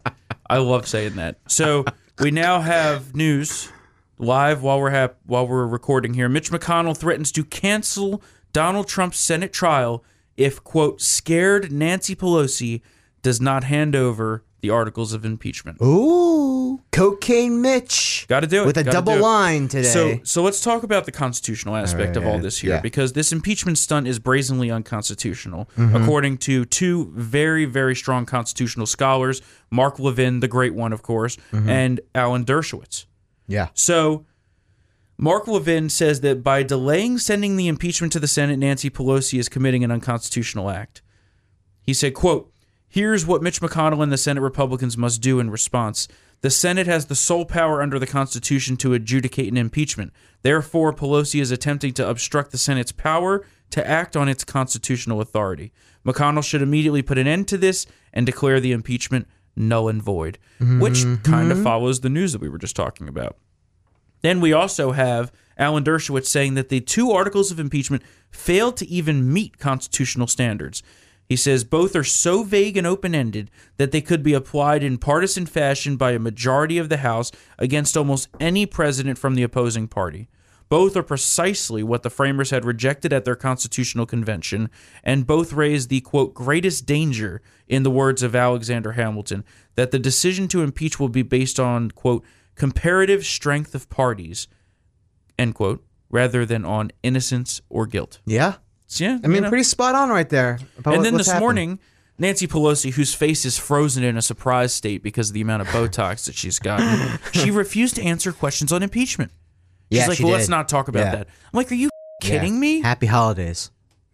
I 0.51 0.59
love 0.59 0.87
saying 0.87 1.15
that. 1.17 1.37
So 1.49 1.85
we 2.23 2.31
now 2.31 2.61
have 2.61 3.17
news 3.17 3.69
live 4.17 4.63
while 4.63 4.79
we're 4.81 5.11
while 5.27 5.45
we're 5.45 5.67
recording 5.67 6.15
here. 6.15 6.29
Mitch 6.29 6.53
McConnell 6.53 6.97
threatens 6.97 7.33
to 7.33 7.45
cancel 7.45 8.23
Donald 8.53 8.87
Trump's 8.87 9.19
Senate 9.19 9.53
trial 9.53 10.05
if 10.37 10.63
quote 10.63 11.01
scared 11.01 11.73
Nancy 11.73 12.15
Pelosi 12.15 12.81
does 13.23 13.41
not 13.41 13.65
hand 13.65 13.97
over 13.97 14.45
the 14.63 14.71
articles 14.71 15.13
of 15.13 15.25
impeachment. 15.25 15.77
Ooh, 15.83 16.81
Cocaine 16.93 17.61
Mitch. 17.61 18.25
Got 18.29 18.41
to 18.41 18.47
do 18.47 18.63
it 18.63 18.67
With 18.67 18.77
a 18.79 18.85
Gotta 18.85 18.95
double 18.97 19.19
line 19.19 19.67
today. 19.69 19.89
So, 19.89 20.21
so 20.23 20.43
let's 20.43 20.61
talk 20.63 20.85
about 20.85 21.05
the 21.05 21.13
constitutional 21.13 21.75
aspect 21.77 22.15
right, 22.15 22.17
of 22.17 22.27
all 22.27 22.39
this 22.39 22.59
here, 22.61 22.75
yeah. 22.75 22.81
because 22.81 23.13
this 23.13 23.33
impeachment 23.33 23.77
stunt 23.77 24.07
is 24.07 24.19
brazenly 24.19 24.71
unconstitutional, 24.71 25.69
Mm-hmm. 25.77 25.97
according 25.97 26.39
to 26.39 26.65
two 26.65 27.13
very, 27.15 27.65
very 27.65 27.97
strong 27.97 28.25
constitutional 28.25 28.87
scholars, 28.87 29.43
Mark 29.71 29.99
Levin, 29.99 30.41
the 30.41 30.49
great 30.49 30.75
one, 30.75 30.93
of 30.93 31.03
course, 31.03 31.37
Mm-hmm. 31.53 31.69
and 31.69 32.01
Alan 32.15 32.45
Dershowitz. 32.45 33.07
yeah. 33.49 33.69
So, 33.75 34.25
Mark 35.19 35.47
Levin 35.49 35.89
says 35.89 36.21
that 36.21 36.43
by 36.45 36.63
delaying 36.63 37.19
sending 37.19 37.57
the 37.57 37.67
impeachment 37.69 38.13
to 38.13 38.21
the 38.21 38.29
Senate, 38.29 38.59
Nancy 38.59 38.91
Pelosi 38.91 39.39
is 39.39 39.49
committing 39.49 39.83
an 39.85 39.91
unconstitutional 39.91 40.71
act. 40.71 41.03
He 41.83 41.93
said, 41.95 42.15
quote, 42.15 42.52
Here's 42.93 43.25
what 43.25 43.43
Mitch 43.43 43.63
McConnell 43.63 44.03
and 44.03 44.13
the 44.13 44.19
Senate 44.19 44.43
Republicans 44.43 44.99
must 44.99 45.23
do 45.23 45.41
in 45.41 45.49
response. 45.49 46.09
The 46.43 46.51
Senate 46.51 46.87
has 46.87 47.07
the 47.07 47.15
sole 47.15 47.47
power 47.47 47.81
under 47.81 47.99
the 47.99 48.07
Constitution 48.07 48.77
to 48.77 48.93
adjudicate 48.93 49.51
an 49.51 49.57
impeachment. 49.57 50.13
Therefore, 50.43 50.93
Pelosi 50.93 51.41
is 51.41 51.51
attempting 51.51 51.95
to 51.95 52.07
obstruct 52.07 52.51
the 52.51 52.59
Senate's 52.59 52.93
power 52.93 53.47
to 53.71 53.89
act 53.89 54.15
on 54.15 54.29
its 54.29 54.45
constitutional 54.45 55.23
authority. 55.23 55.73
McConnell 56.05 56.45
should 56.45 56.61
immediately 56.61 57.01
put 57.01 57.17
an 57.17 57.27
end 57.27 57.49
to 57.49 57.57
this 57.57 57.87
and 58.13 58.27
declare 58.27 58.61
the 58.61 58.73
impeachment 58.73 59.27
null 59.57 59.89
and 59.89 60.03
void, 60.03 60.39
which 60.61 60.99
mm-hmm. 60.99 61.23
kind 61.23 61.51
of 61.51 61.63
follows 61.63 62.01
the 62.01 62.11
news 62.11 62.33
that 62.33 62.43
we 62.43 62.49
were 62.51 62.59
just 62.59 62.77
talking 62.77 63.09
about. 63.09 63.39
Then 64.21 64.43
we 64.43 64.53
also 64.53 64.93
have 64.93 65.33
Alan 65.57 65.83
Dershowitz 65.83 66.27
saying 66.27 66.55
that 66.55 66.69
the 66.69 66.81
two 66.81 67.11
articles 67.11 67.51
of 67.51 67.59
impeachment 67.59 68.03
failed 68.31 68.77
to 68.77 68.87
even 68.87 69.33
meet 69.33 69.59
constitutional 69.59 70.27
standards. 70.27 70.83
He 71.33 71.37
says 71.37 71.65
both 71.65 71.97
are 71.97 72.05
so 72.05 72.43
vague 72.43 72.77
and 72.77 72.87
open 72.87 73.15
ended 73.15 73.51
that 73.79 73.91
they 73.91 74.03
could 74.03 74.23
be 74.23 74.35
applied 74.35 74.83
in 74.83 74.99
partisan 74.99 75.47
fashion 75.47 75.97
by 75.97 76.11
a 76.11 76.19
majority 76.19 76.77
of 76.77 76.91
the 76.91 76.99
House 76.99 77.33
against 77.59 77.97
almost 77.97 78.29
any 78.39 78.67
president 78.67 79.17
from 79.17 79.35
the 79.35 79.43
opposing 79.43 79.89
party. 79.89 80.29
Both 80.69 80.95
are 80.95 81.03
precisely 81.03 81.83
what 81.83 82.03
the 82.03 82.11
framers 82.11 82.51
had 82.51 82.67
rejected 82.67 83.15
at 83.15 83.25
their 83.25 83.35
constitutional 83.35 84.05
convention, 84.05 84.69
and 85.03 85.27
both 85.27 85.55
raise 85.55 85.89
the 85.89 86.03
quote 86.03 86.35
greatest 86.35 86.85
danger, 86.85 87.41
in 87.67 87.83
the 87.83 87.91
words 87.91 88.23
of 88.23 88.37
Alexander 88.37 88.93
Hamilton, 88.93 89.43
that 89.75 89.91
the 89.91 89.99
decision 89.99 90.49
to 90.49 90.61
impeach 90.61 91.01
will 91.01 91.09
be 91.09 91.23
based 91.23 91.59
on 91.59 91.93
quote 91.93 92.27
comparative 92.57 93.25
strength 93.25 93.75
of 93.75 93.89
parties, 93.89 94.49
end 95.39 95.55
quote, 95.55 95.83
rather 96.11 96.45
than 96.45 96.67
on 96.67 96.91
innocence 97.03 97.63
or 97.71 97.87
guilt. 97.87 98.21
Yeah. 98.27 98.57
So, 98.93 99.05
yeah, 99.05 99.19
I 99.25 99.27
mean, 99.27 99.37
you 99.37 99.41
know. 99.43 99.49
pretty 99.49 99.65
spot 99.65 99.95
on 99.95 100.11
right 100.11 100.29
there. 100.29 100.59
about 100.77 100.95
And 100.95 101.05
then 101.05 101.17
this 101.17 101.29
happened. 101.29 101.41
morning, 101.41 101.79
Nancy 102.19 102.47
Pelosi, 102.47 102.93
whose 102.93 103.15
face 103.15 103.47
is 103.47 103.57
frozen 103.57 104.05
in 104.05 104.19
a 104.19 104.23
surprise 104.23 104.75
state 104.75 105.03
because 105.03 105.31
of 105.31 105.35
the 105.35 105.41
amount 105.41 105.63
of 105.63 105.69
Botox 105.69 106.27
that 106.27 106.35
she's 106.35 106.59
gotten, 106.59 107.19
she 107.33 107.51
refused 107.51 107.97
to 107.97 108.03
answer 108.03 108.33
questions 108.33 108.71
on 108.71 108.83
impeachment. 108.83 109.33
She's 109.91 110.01
Yeah, 110.01 110.07
like, 110.09 110.19
she 110.19 110.25
well, 110.25 110.35
let's 110.35 110.49
not 110.51 110.69
talk 110.69 110.89
about 110.89 111.07
Yeah. 111.07 111.15
that. 111.17 111.27
I'm 111.29 111.57
like, 111.57 111.73
are 111.73 111.75
you 111.75 111.89
Yeah. 112.23 112.29
kidding 112.29 112.61
me? 112.61 112.83
Happy 112.83 113.07
holidays. 113.07 113.71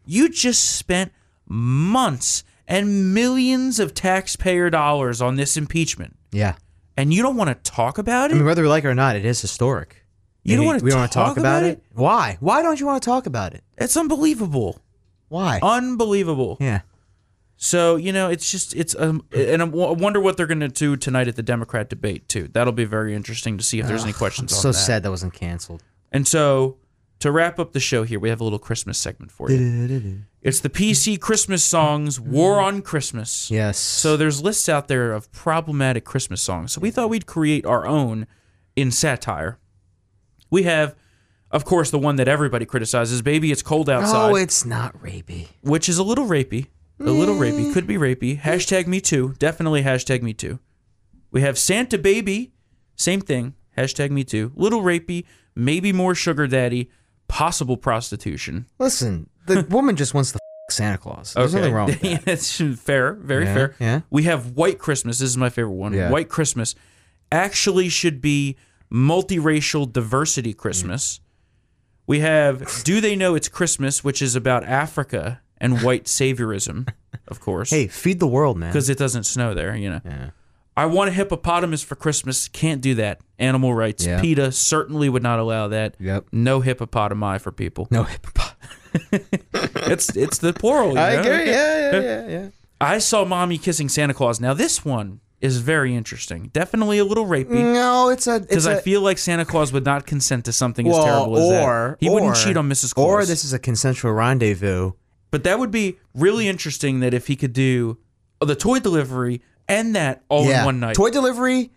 You 0.07 0.29
just 0.29 0.63
spent 0.77 1.11
months 1.49 2.45
and 2.69 3.13
millions 3.13 3.81
of 3.81 3.95
taxpayer 3.95 4.71
dollars 4.71 5.21
on 5.21 5.35
this 5.35 5.57
impeachment, 5.57 6.17
Yeah. 6.31 6.55
and 6.97 7.13
you 7.13 7.23
don't 7.23 7.37
want 7.37 7.49
to 7.49 7.71
talk 7.71 7.99
about 7.99 8.31
it? 8.31 8.35
I 8.35 8.37
mean, 8.37 8.47
whether 8.47 8.63
we 8.63 8.69
like 8.69 8.85
it 8.85 8.89
or 8.89 8.95
not, 8.95 9.17
it 9.17 9.25
is 9.25 9.41
historic. 9.41 9.98
You 10.51 10.57
don't 10.57 10.67
wanna 10.67 10.79
we 10.83 10.91
don't 10.91 10.99
wanna 11.01 11.09
talk 11.13 11.37
about 11.37 11.63
it? 11.63 11.83
Why? 11.93 12.37
Why 12.41 12.63
don't 12.63 12.79
you 12.81 12.87
want 12.87 13.03
to 13.03 13.07
talk 13.07 13.27
about 13.27 13.55
it? 13.55 13.63
it's 13.77 13.97
unbelievable. 13.97 14.81
Why? 15.29 15.61
Unbelievable. 15.63 16.57
yeah. 16.61 16.81
So 17.61 17.97
you 17.97 18.13
know, 18.13 18.31
it's 18.31 18.51
just 18.51 18.75
it's 18.77 18.95
um, 18.99 19.25
and 19.33 19.61
I 19.61 19.65
wonder 19.65 20.21
what 20.21 20.37
they're 20.37 20.47
going 20.47 20.61
to 20.61 20.69
do 20.69 20.97
tonight 20.97 21.27
at 21.27 21.35
the 21.37 21.43
Democrat 21.43 21.91
debate 21.91 22.29
too. 22.29 22.49
That'll 22.53 22.73
be 22.73 22.85
very 22.85 23.15
interesting 23.17 23.59
to 23.59 23.65
see 23.65 23.81
if 23.81 23.87
there's 23.89 24.05
any 24.05 24.13
questions 24.13 24.53
on 24.53 24.61
So 24.61 24.69
that. 24.69 24.75
sad 24.75 25.03
that 25.03 25.11
wasn't 25.11 25.35
canceled. 25.35 25.83
And 26.13 26.27
so 26.27 26.77
to 27.19 27.33
wrap 27.33 27.59
up 27.59 27.73
the 27.73 27.81
show 27.81 28.05
here, 28.05 28.21
we 28.21 28.29
have 28.29 28.41
a 28.41 28.45
little 28.45 28.61
Christmas 28.61 28.97
segment 28.97 29.33
for 29.33 29.51
you. 29.51 30.23
It's 30.41 30.61
the 30.61 30.71
PC 30.71 31.21
Christmas 31.21 31.65
songs, 31.65 32.21
War 32.21 32.61
on 32.61 32.81
Christmas. 32.81 33.51
Yes. 33.51 33.77
So 33.77 34.17
there's 34.17 34.41
lists 34.41 34.69
out 34.69 34.87
there 34.87 35.13
of 35.13 35.31
problematic 35.33 36.05
Christmas 36.05 36.41
songs. 36.41 36.73
So 36.73 36.81
we 36.81 36.93
thought 36.93 37.11
we'd 37.11 37.27
create 37.27 37.67
our 37.67 37.87
own 37.89 38.29
in 38.77 38.93
satire. 38.93 39.59
We 40.51 40.63
have, 40.65 40.95
of 41.51 41.65
course, 41.65 41.91
the 41.91 41.99
one 41.99 42.17
that 42.17 42.29
everybody 42.29 42.65
criticizes, 42.67 43.23
"Baby 43.23 43.53
It's 43.53 43.63
Cold 43.63 43.89
Outside." 43.91 44.31
oh, 44.31 44.35
it's 44.37 44.65
not 44.65 44.97
rapey. 45.03 45.49
which 45.63 45.89
is 45.89 45.99
a 45.99 46.03
little 46.03 46.27
rapey. 46.27 46.67
A 47.01 47.05
little 47.05 47.37
mm. 47.37 47.41
rapey. 47.53 47.73
Could 47.73 47.87
be 47.87 47.95
rapey. 47.97 48.41
Hashtag 48.41 48.87
me 48.89 49.01
too. 49.01 49.35
Definitely 49.39 49.83
hashtag 49.85 50.21
me 50.23 50.33
too. 50.35 50.59
We 51.31 51.43
have 51.43 51.57
Santa 51.59 51.97
Baby. 51.97 52.53
Same 52.97 53.21
thing. 53.21 53.55
Hashtag 53.77 54.11
me 54.11 54.25
too. 54.25 54.51
Little 54.57 54.81
rapey. 54.83 55.25
Maybe 55.55 55.93
more 55.93 56.15
sugar 56.17 56.49
daddy. 56.49 56.91
Possible 57.29 57.77
prostitution. 57.77 58.67
Listen, 58.81 59.29
the 59.47 59.63
woman 59.71 59.95
just 59.95 60.13
wants 60.13 60.33
to 60.33 60.37
f- 60.71 60.75
Santa 60.75 60.99
Claus. 60.99 61.35
There's 61.35 61.55
nothing 61.55 61.73
wrong 61.73 61.87
with 61.87 62.01
that. 62.03 62.25
That's 62.25 62.61
fair. 62.81 63.13
Very 63.13 63.45
Yeah, 63.45 63.55
fair. 63.55 63.75
yeah. 63.79 64.01
We 64.11 64.25
have 64.25 64.57
White 64.57 64.79
Christmas. 64.81 65.21
This 65.21 65.31
is 65.31 65.37
my 65.37 65.51
favorite 65.51 65.75
one. 65.75 65.93
Yeah. 65.93 66.11
White 66.11 66.29
Christmas 66.29 66.75
actually 67.31 67.89
should 67.91 68.21
be 68.21 68.57
multiracial 68.93 69.91
diversity 69.93 70.55
Christmas. 70.55 71.21
We 72.07 72.21
have 72.21 72.83
Do 72.85 73.01
They 73.01 73.17
Know 73.17 73.35
It's 73.35 73.49
Christmas, 73.49 74.03
which 74.03 74.23
is 74.23 74.35
about 74.35 74.65
Africa 74.65 75.41
and 75.59 75.83
white 75.83 76.05
saviorism, 76.05 76.89
of 77.27 77.41
course. 77.41 77.71
Hey, 77.71 77.87
feed 77.87 78.21
the 78.21 78.27
world, 78.27 78.57
man. 78.57 78.71
because 78.71 78.89
it 78.89 78.97
doesn't 78.99 79.25
snow 79.25 79.53
there, 79.55 79.77
you 79.77 79.91
know. 79.91 80.01
Yeah. 80.05 80.31
I 80.77 80.87
want 80.87 81.11
a 81.11 81.13
hippopotamus 81.13 81.83
for 81.83 81.97
Christmas. 81.97 82.47
Can't 82.49 82.81
do 82.81 82.95
that. 82.95 83.21
Animal 83.39 83.75
rights. 83.75 84.07
Yeah. 84.07 84.21
PETA 84.21 84.53
certainly 84.53 85.09
would 85.09 85.25
not 85.25 85.41
allow 85.41 85.67
that. 85.69 85.97
Yep. 85.99 86.27
No 86.31 86.61
hippopotami 86.61 87.41
for 87.41 87.51
people. 87.51 87.89
No 87.91 88.05
hippopot. 88.05 88.55
It's 89.91 90.17
it's 90.17 90.39
the 90.39 90.53
plural. 90.53 90.91
you 90.91 90.95
know? 90.95 91.01
Yeah, 91.23 91.43
yeah, 91.45 92.01
yeah, 92.01 92.29
yeah. 92.29 92.49
I 92.81 92.99
saw 92.99 93.25
mommy 93.25 93.59
kissing 93.59 93.89
Santa 93.89 94.15
Claus. 94.15 94.41
Now 94.41 94.55
this 94.55 94.85
one 94.85 95.21
is 95.41 95.59
very 95.59 95.95
interesting. 95.95 96.51
Definitely 96.53 96.99
a 96.99 97.05
little 97.05 97.27
rapey. 97.27 97.51
No, 97.51 98.09
it's 98.09 98.27
a. 98.27 98.41
Because 98.41 98.67
I 98.67 98.81
feel 98.81 99.01
like 99.01 99.19
Santa 99.19 99.45
Claus 99.45 99.73
would 99.73 99.85
not 99.85 100.07
consent 100.07 100.45
to 100.47 100.53
something 100.53 100.87
as 100.87 100.93
well, 100.93 101.05
terrible 101.05 101.39
as 101.39 101.49
that. 101.51 101.65
or 101.65 101.89
that. 101.91 102.05
He 102.05 102.11
wouldn't 102.11 102.37
cheat 102.37 102.57
on 102.57 102.69
Mrs. 102.69 102.95
Claus. 102.95 103.07
Or 103.07 103.25
this 103.25 103.45
is 103.45 103.53
a 103.53 103.59
consensual 103.59 104.13
rendezvous. 104.13 104.93
But 105.31 105.45
that 105.45 105.59
would 105.59 105.71
be 105.71 105.99
really 106.15 106.49
interesting 106.49 107.01
that 107.01 107.15
if 107.15 107.27
he 107.27 107.37
could 107.37 107.53
do 107.53 107.99
the 108.41 108.57
toy 108.57 108.79
delivery 108.81 109.43
and 109.69 109.95
that 109.95 110.25
all 110.29 110.47
yeah. 110.47 110.61
in 110.61 110.65
one 110.65 110.81
night. 110.81 110.97
Toy 110.97 111.11
delivery, 111.11 111.71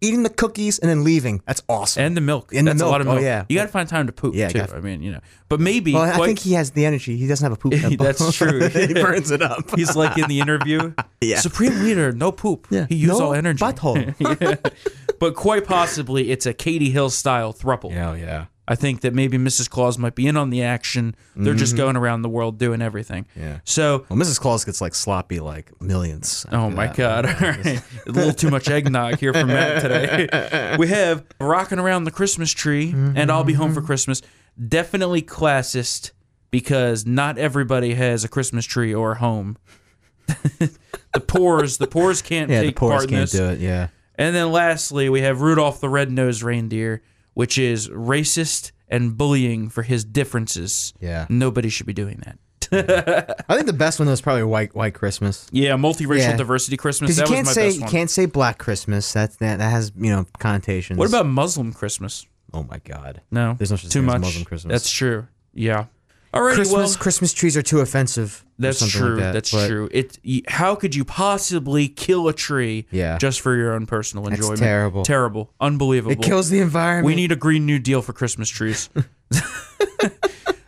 eating 0.00 0.22
the 0.22 0.30
cookies, 0.30 0.78
and 0.78 0.88
then 0.90 1.04
leaving. 1.04 1.42
That's 1.46 1.62
awesome. 1.68 2.02
and 2.04 2.16
the 2.16 2.20
milk. 2.20 2.52
And 2.54 2.66
the 2.66 2.72
That's 2.72 2.82
a 2.82 2.86
lot 2.86 3.00
of 3.00 3.06
milk. 3.06 3.18
Oh, 3.18 3.22
yeah. 3.22 3.44
You 3.48 3.56
got 3.56 3.62
to 3.64 3.68
find 3.68 3.88
time 3.88 4.06
to 4.06 4.12
poop 4.12 4.34
Yeah, 4.34 4.48
too. 4.48 4.58
gotta- 4.60 4.76
I 4.76 4.80
mean, 4.80 5.02
you 5.02 5.12
know. 5.12 5.20
But 5.48 5.60
maybe 5.60 5.94
well, 5.94 6.02
I 6.02 6.24
think 6.26 6.38
he 6.40 6.52
has 6.52 6.72
the 6.72 6.84
energy. 6.84 7.16
He 7.16 7.26
doesn't 7.26 7.44
have 7.44 7.52
a 7.52 7.56
poop. 7.56 7.74
That's 7.98 8.32
true. 8.36 8.68
he 8.68 8.94
burns 8.94 9.30
it 9.30 9.42
up. 9.42 9.74
he's 9.76 9.96
like 9.96 10.16
in 10.18 10.28
the 10.28 10.40
interview. 10.40 10.92
Yeah. 11.20 11.40
Supreme 11.40 11.82
leader, 11.82 12.12
no 12.12 12.30
poop. 12.30 12.68
Yeah. 12.70 12.86
He 12.88 12.94
used 12.94 13.18
No 13.18 13.26
all 13.26 13.34
energy. 13.34 13.58
butthole. 13.58 14.14
Yeah. 14.20 14.70
But 15.18 15.34
quite 15.34 15.66
possibly 15.66 16.30
it's 16.30 16.46
a 16.46 16.54
Katie 16.54 16.90
Hill 16.90 17.10
style 17.10 17.52
thruple. 17.52 17.90
Yeah, 17.90 18.14
yeah. 18.14 18.44
I 18.70 18.74
think 18.74 19.00
that 19.00 19.14
maybe 19.14 19.38
Mrs. 19.38 19.68
Claus 19.70 19.96
might 19.98 20.14
be 20.14 20.26
in 20.26 20.36
on 20.36 20.50
the 20.50 20.62
action. 20.62 21.16
They're 21.34 21.54
just 21.54 21.76
going 21.76 21.96
around 21.96 22.22
the 22.22 22.28
world 22.28 22.58
doing 22.58 22.82
everything. 22.82 23.24
Mm-hmm. 23.34 23.40
Yeah. 23.40 23.60
So 23.64 24.04
Well, 24.08 24.18
Mrs. 24.18 24.38
Claus 24.38 24.64
gets 24.64 24.80
like 24.80 24.94
sloppy, 24.94 25.40
like 25.40 25.72
millions. 25.80 26.44
Oh 26.52 26.64
after 26.66 26.76
my 26.76 26.86
that. 26.88 26.96
God! 26.96 27.26
All 27.26 27.32
right, 27.32 27.82
a 28.06 28.10
little 28.12 28.32
too 28.32 28.50
much 28.50 28.68
eggnog 28.68 29.18
here 29.18 29.32
from 29.32 29.48
Matt 29.48 29.80
today. 29.82 30.76
We 30.78 30.88
have 30.88 31.24
rocking 31.40 31.78
around 31.78 32.04
the 32.04 32.10
Christmas 32.10 32.50
tree, 32.52 32.92
and 32.92 33.30
I'll 33.30 33.44
be 33.44 33.54
home 33.54 33.70
Mm-hmm. 33.70 33.74
for 33.80 33.82
Christmas. 33.82 34.22
Definitely 34.68 35.22
classist 35.22 36.12
because 36.50 37.06
not 37.06 37.38
everybody 37.38 37.94
has 37.94 38.24
a 38.24 38.28
Christmas 38.28 38.64
tree 38.66 38.92
or 38.94 39.12
a 39.12 39.18
home. 39.18 39.56
the 40.58 41.20
poors, 41.26 41.78
the 41.78 41.86
poors 41.86 42.22
can't 42.22 42.50
Yeah, 42.50 42.60
the 42.60 42.66
take 42.66 42.76
poorest 42.76 42.98
part 42.98 43.04
in 43.04 43.16
can't 43.18 43.30
this. 43.30 43.38
do 43.38 43.44
it. 43.46 43.60
Yeah. 43.60 43.88
And 44.16 44.34
then 44.34 44.50
lastly, 44.50 45.08
we 45.08 45.20
have 45.22 45.40
Rudolph 45.40 45.80
the 45.80 45.88
Red-Nosed 45.88 46.42
Reindeer, 46.42 47.02
which 47.38 47.56
is 47.56 47.88
racist 47.90 48.72
and 48.88 49.16
bullying 49.16 49.68
for 49.68 49.84
his 49.84 50.04
differences. 50.04 50.92
Yeah. 50.98 51.26
Nobody 51.28 51.68
should 51.68 51.86
be 51.86 51.92
doing 51.92 52.20
that. 52.26 52.36
best. 52.68 53.44
I 53.48 53.54
think 53.54 53.66
the 53.68 53.72
best 53.72 54.00
one 54.00 54.08
was 54.08 54.20
probably 54.20 54.42
White 54.42 54.74
White 54.74 54.94
Christmas. 54.94 55.46
yeah, 55.52 55.70
multiracial 55.76 56.18
Yeah. 56.18 56.36
diversity 56.36 56.76
Christmas. 56.76 57.16
That 57.16 57.28
you 57.28 57.34
can't 57.36 57.46
my 57.46 57.52
say 57.52 57.68
best 57.68 57.78
you 57.80 57.86
can't 57.86 58.10
say 58.10 58.26
Black 58.26 58.58
Christmas. 58.58 59.12
That's 59.12 59.36
that 59.36 59.58
that 59.58 59.70
has 59.70 59.92
you 59.96 60.10
know 60.10 60.26
connotations. 60.40 60.98
What 60.98 61.08
about 61.08 61.26
Muslim 61.26 61.72
Christmas? 61.72 62.26
Oh 62.52 62.64
my 62.64 62.78
God. 62.78 63.20
No, 63.30 63.54
There's 63.54 63.70
no 63.70 63.76
such 63.76 63.92
too 63.92 64.00
thing 64.00 64.08
as 64.08 64.14
much. 64.14 64.20
Muslim 64.22 64.44
Christmas. 64.44 64.72
That's 64.72 64.90
true. 64.90 65.28
Yeah. 65.54 65.84
Alrighty, 66.34 66.54
Christmas 66.56 66.72
well, 66.94 66.94
Christmas 67.02 67.32
trees 67.32 67.56
are 67.56 67.62
too 67.62 67.80
offensive. 67.80 68.44
that's 68.58 68.86
true. 68.90 69.14
Like 69.14 69.18
that, 69.20 69.32
that's 69.32 69.50
but 69.50 69.66
true. 69.68 69.88
It. 69.90 70.18
How 70.48 70.74
could 70.74 70.94
you 70.94 71.04
possibly 71.04 71.88
kill 71.88 72.28
a 72.28 72.34
tree? 72.34 72.86
Yeah. 72.90 73.16
Just 73.18 73.40
for 73.40 73.56
your 73.56 73.72
own 73.72 73.86
personal 73.86 74.24
That's 74.24 74.36
enjoyment. 74.36 74.58
terrible. 74.60 75.04
Terrible. 75.04 75.50
Unbelievable. 75.60 76.12
It 76.12 76.20
kills 76.22 76.50
the 76.50 76.60
environment. 76.60 77.06
We 77.06 77.14
need 77.14 77.32
a 77.32 77.36
green 77.36 77.64
new 77.64 77.78
deal 77.78 78.02
for 78.02 78.12
Christmas 78.12 78.48
trees. 78.50 78.90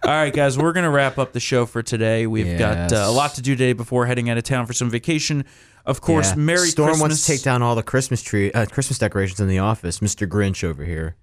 All 0.02 0.16
right, 0.16 0.32
guys, 0.32 0.56
we're 0.58 0.72
gonna 0.72 0.90
wrap 0.90 1.18
up 1.18 1.32
the 1.34 1.40
show 1.40 1.66
for 1.66 1.82
today. 1.82 2.26
We've 2.26 2.58
got 2.58 2.92
uh, 2.92 3.04
a 3.06 3.12
lot 3.12 3.34
to 3.34 3.42
do 3.42 3.54
today 3.54 3.74
before 3.74 4.06
heading 4.06 4.28
out 4.30 4.38
of 4.38 4.44
town 4.44 4.66
for 4.66 4.72
some 4.72 4.88
vacation. 4.90 5.44
Of 5.84 6.00
course, 6.00 6.30
Yeah. 6.30 6.36
Merry 6.36 6.68
Storm 6.68 6.88
Christmas. 6.88 7.00
wants 7.02 7.26
to 7.26 7.32
take 7.32 7.42
down 7.42 7.62
all 7.62 7.74
the 7.74 7.82
Christmas 7.82 8.22
tree 8.22 8.50
uh, 8.52 8.66
Christmas 8.66 8.98
decorations 8.98 9.40
in 9.40 9.46
the 9.48 9.58
office. 9.58 10.00
Mr. 10.00 10.26
Grinch 10.26 10.64
over 10.64 10.84
here. 10.84 11.16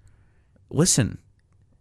Listen, 0.70 1.18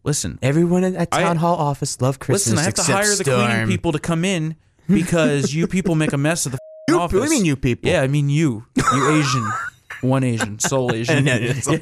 listen, 0.08 0.40
Everyone 0.42 0.84
at, 0.84 0.96
at 0.96 1.10
I- 1.12 1.22
town 1.22 1.38
hall 1.38 1.56
office 1.58 2.02
love 2.02 2.18
Christmas. 2.18 2.48
listen. 2.48 2.58
I 2.58 2.64
have 2.64 2.74
to 2.76 2.82
hire 2.84 3.04
the 3.16 3.24
Storm. 3.24 3.46
cleaning 3.48 3.68
people 3.68 3.92
to 3.92 4.00
come 4.00 4.26
in 4.26 4.56
because 4.88 5.54
you 5.54 5.68
people 5.68 5.94
make 5.96 6.14
a 6.14 6.18
mess 6.18 6.46
of 6.48 6.54
the 6.54 6.58
You, 6.90 7.00
office. 7.00 7.22
you 7.26 7.30
mean 7.30 7.46
you 7.46 7.56
people? 7.58 7.92
Yeah, 7.92 8.02
I 8.02 8.08
mean 8.08 8.30
you, 8.30 8.66
you 8.76 9.10
Asian, 9.20 9.46
one 10.10 10.24
Asian, 10.24 10.58
sole 10.60 10.94
Asian. 10.96 11.28
Yeah, 11.28 11.38
yeah, 11.38 11.54
sole 11.60 11.78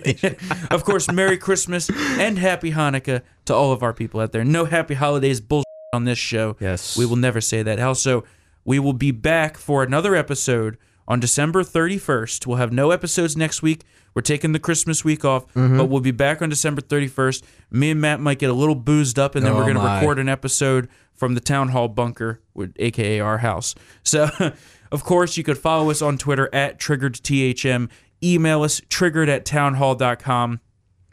of 0.71 0.83
course, 0.83 1.09
Merry 1.11 1.37
Christmas 1.37 1.89
and 1.91 2.39
Happy 2.39 2.71
Hanukkah 2.71 3.21
to 3.45 3.53
all 3.53 3.71
of 3.71 3.83
our 3.83 3.93
people 3.93 4.19
out 4.19 4.31
there. 4.31 4.43
No 4.43 4.65
Happy 4.65 4.95
Holidays 4.95 5.39
bullshit 5.41 5.65
on 5.93 6.05
this 6.05 6.17
show. 6.17 6.57
Yes. 6.59 6.97
we 6.97 7.05
will 7.05 7.15
never 7.17 7.39
say 7.39 7.61
that. 7.61 7.79
Also, 7.79 8.23
we 8.65 8.79
will 8.79 8.93
be 8.93 9.11
back 9.11 9.57
for 9.57 9.83
another 9.83 10.15
episode 10.15 10.77
on 11.07 11.19
December 11.19 11.63
31st. 11.63 12.45
We'll 12.47 12.57
have 12.57 12.71
no 12.73 12.91
episodes 12.91 13.35
next 13.37 13.61
week. 13.61 13.83
We're 14.13 14.21
taking 14.21 14.53
the 14.53 14.59
Christmas 14.59 15.03
week 15.03 15.25
off, 15.25 15.45
Mm-hmm. 15.53 15.77
but 15.77 15.85
we'll 15.85 15.99
be 16.01 16.11
back 16.11 16.41
on 16.41 16.49
December 16.49 16.81
31st. 16.81 17.43
Me 17.71 17.91
and 17.91 17.99
Matt 18.01 18.19
might 18.21 18.39
get 18.39 18.49
a 18.49 18.53
little 18.53 18.75
boozed 18.75 19.19
up, 19.19 19.35
and 19.35 19.45
then 19.45 19.51
Oh, 19.53 19.57
we're 19.57 19.63
going 19.73 19.75
to 19.75 19.81
record 19.95 20.19
an 20.19 20.29
episode 20.29 20.87
from 21.13 21.33
the 21.33 21.41
town 21.41 21.69
hall 21.69 21.87
bunker, 21.89 22.41
with- 22.53 22.73
aka 22.77 23.19
our 23.19 23.39
house. 23.39 23.75
So, 24.03 24.29
of 24.91 25.03
course, 25.03 25.35
you 25.37 25.43
could 25.43 25.57
follow 25.57 25.89
us 25.89 26.01
on 26.01 26.17
Twitter 26.17 26.49
at 26.53 26.79
triggeredthm. 26.79 27.89
Email 28.23 28.63
us 28.63 28.81
triggered 28.89 29.27
at 29.29 29.45
townhall.com. 29.45 30.61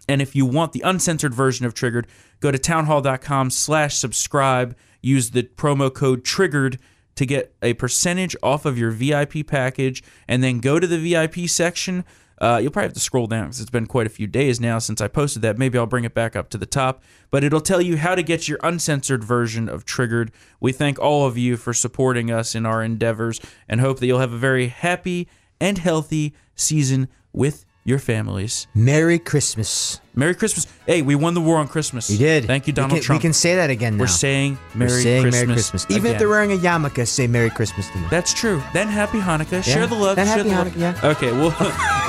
And 0.08 0.20
if 0.22 0.34
you 0.34 0.46
want 0.46 0.72
the 0.72 0.80
uncensored 0.82 1.32
version 1.34 1.64
of 1.66 1.74
Triggered, 1.74 2.06
go 2.40 2.50
to 2.50 2.58
townhall.com 2.58 3.50
slash 3.50 3.96
subscribe. 3.96 4.76
Use 5.00 5.30
the 5.30 5.42
promo 5.44 5.92
code 5.92 6.24
Triggered 6.24 6.78
to 7.14 7.26
get 7.26 7.54
a 7.62 7.74
percentage 7.74 8.36
off 8.42 8.64
of 8.64 8.78
your 8.78 8.90
VIP 8.90 9.46
package. 9.46 10.02
And 10.28 10.42
then 10.42 10.60
go 10.60 10.78
to 10.78 10.86
the 10.86 10.98
VIP 10.98 11.48
section. 11.48 12.04
Uh, 12.40 12.58
you'll 12.60 12.72
probably 12.72 12.88
have 12.88 12.94
to 12.94 13.00
scroll 13.00 13.26
down 13.26 13.44
because 13.44 13.60
it's 13.60 13.70
been 13.70 13.86
quite 13.86 14.06
a 14.06 14.10
few 14.10 14.26
days 14.26 14.60
now 14.60 14.78
since 14.78 15.00
I 15.00 15.06
posted 15.08 15.42
that. 15.42 15.58
Maybe 15.58 15.78
I'll 15.78 15.86
bring 15.86 16.04
it 16.04 16.14
back 16.14 16.34
up 16.34 16.50
to 16.50 16.58
the 16.58 16.66
top. 16.66 17.02
But 17.30 17.44
it'll 17.44 17.60
tell 17.60 17.80
you 17.80 17.96
how 17.96 18.14
to 18.14 18.22
get 18.22 18.48
your 18.48 18.58
uncensored 18.62 19.22
version 19.22 19.68
of 19.68 19.84
Triggered. 19.84 20.32
We 20.58 20.72
thank 20.72 20.98
all 20.98 21.26
of 21.26 21.38
you 21.38 21.56
for 21.56 21.72
supporting 21.72 22.30
us 22.30 22.54
in 22.54 22.66
our 22.66 22.82
endeavors 22.82 23.40
and 23.68 23.80
hope 23.80 24.00
that 24.00 24.06
you'll 24.06 24.18
have 24.18 24.32
a 24.32 24.38
very 24.38 24.68
happy 24.68 25.28
and 25.60 25.78
healthy 25.78 26.34
season 26.56 27.08
with 27.32 27.64
your 27.84 27.98
families. 27.98 28.66
Merry 28.74 29.18
Christmas. 29.18 30.00
Merry 30.14 30.34
Christmas. 30.34 30.66
Hey, 30.86 31.02
we 31.02 31.14
won 31.14 31.34
the 31.34 31.40
war 31.40 31.56
on 31.56 31.66
Christmas. 31.68 32.08
You 32.10 32.18
did. 32.18 32.44
Thank 32.46 32.66
you, 32.66 32.72
We 32.72 32.74
Donald 32.74 32.92
can, 32.92 33.02
Trump. 33.02 33.20
We 33.20 33.22
can 33.22 33.32
say 33.32 33.56
that 33.56 33.70
again 33.70 33.96
now. 33.96 34.02
We're 34.02 34.06
saying 34.08 34.58
Merry 34.74 34.90
We're 34.90 35.02
saying 35.02 35.22
Christmas. 35.22 35.42
Merry 35.46 35.54
Christmas. 35.54 35.86
Even 35.90 36.12
if 36.12 36.18
they're 36.18 36.28
wearing 36.28 36.52
a 36.52 36.56
yarmulke, 36.56 37.06
say 37.06 37.26
Merry 37.26 37.50
Christmas 37.50 37.88
to 37.90 37.98
me. 37.98 38.06
That's 38.10 38.32
true. 38.34 38.62
Then 38.72 38.88
Happy 38.88 39.18
Hanukkah. 39.18 39.64
Share 39.64 39.86
the 39.86 39.94
love. 39.94 40.16
Then 40.16 40.26
share 40.26 40.44
Happy 40.44 40.48
the 40.50 40.54
Hanukkah, 40.84 40.94
love. 40.94 41.02
yeah. 41.02 41.10
Okay, 41.10 41.32
we'll 41.32 41.54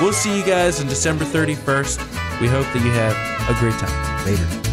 we'll 0.00 0.12
see 0.12 0.38
you 0.38 0.44
guys 0.44 0.80
on 0.80 0.86
December 0.86 1.24
31st. 1.24 2.40
We 2.40 2.48
hope 2.48 2.66
that 2.72 2.82
you 2.84 2.90
have 2.92 3.14
a 3.50 3.58
great 3.60 3.74
time. 3.74 4.26
Later. 4.26 4.63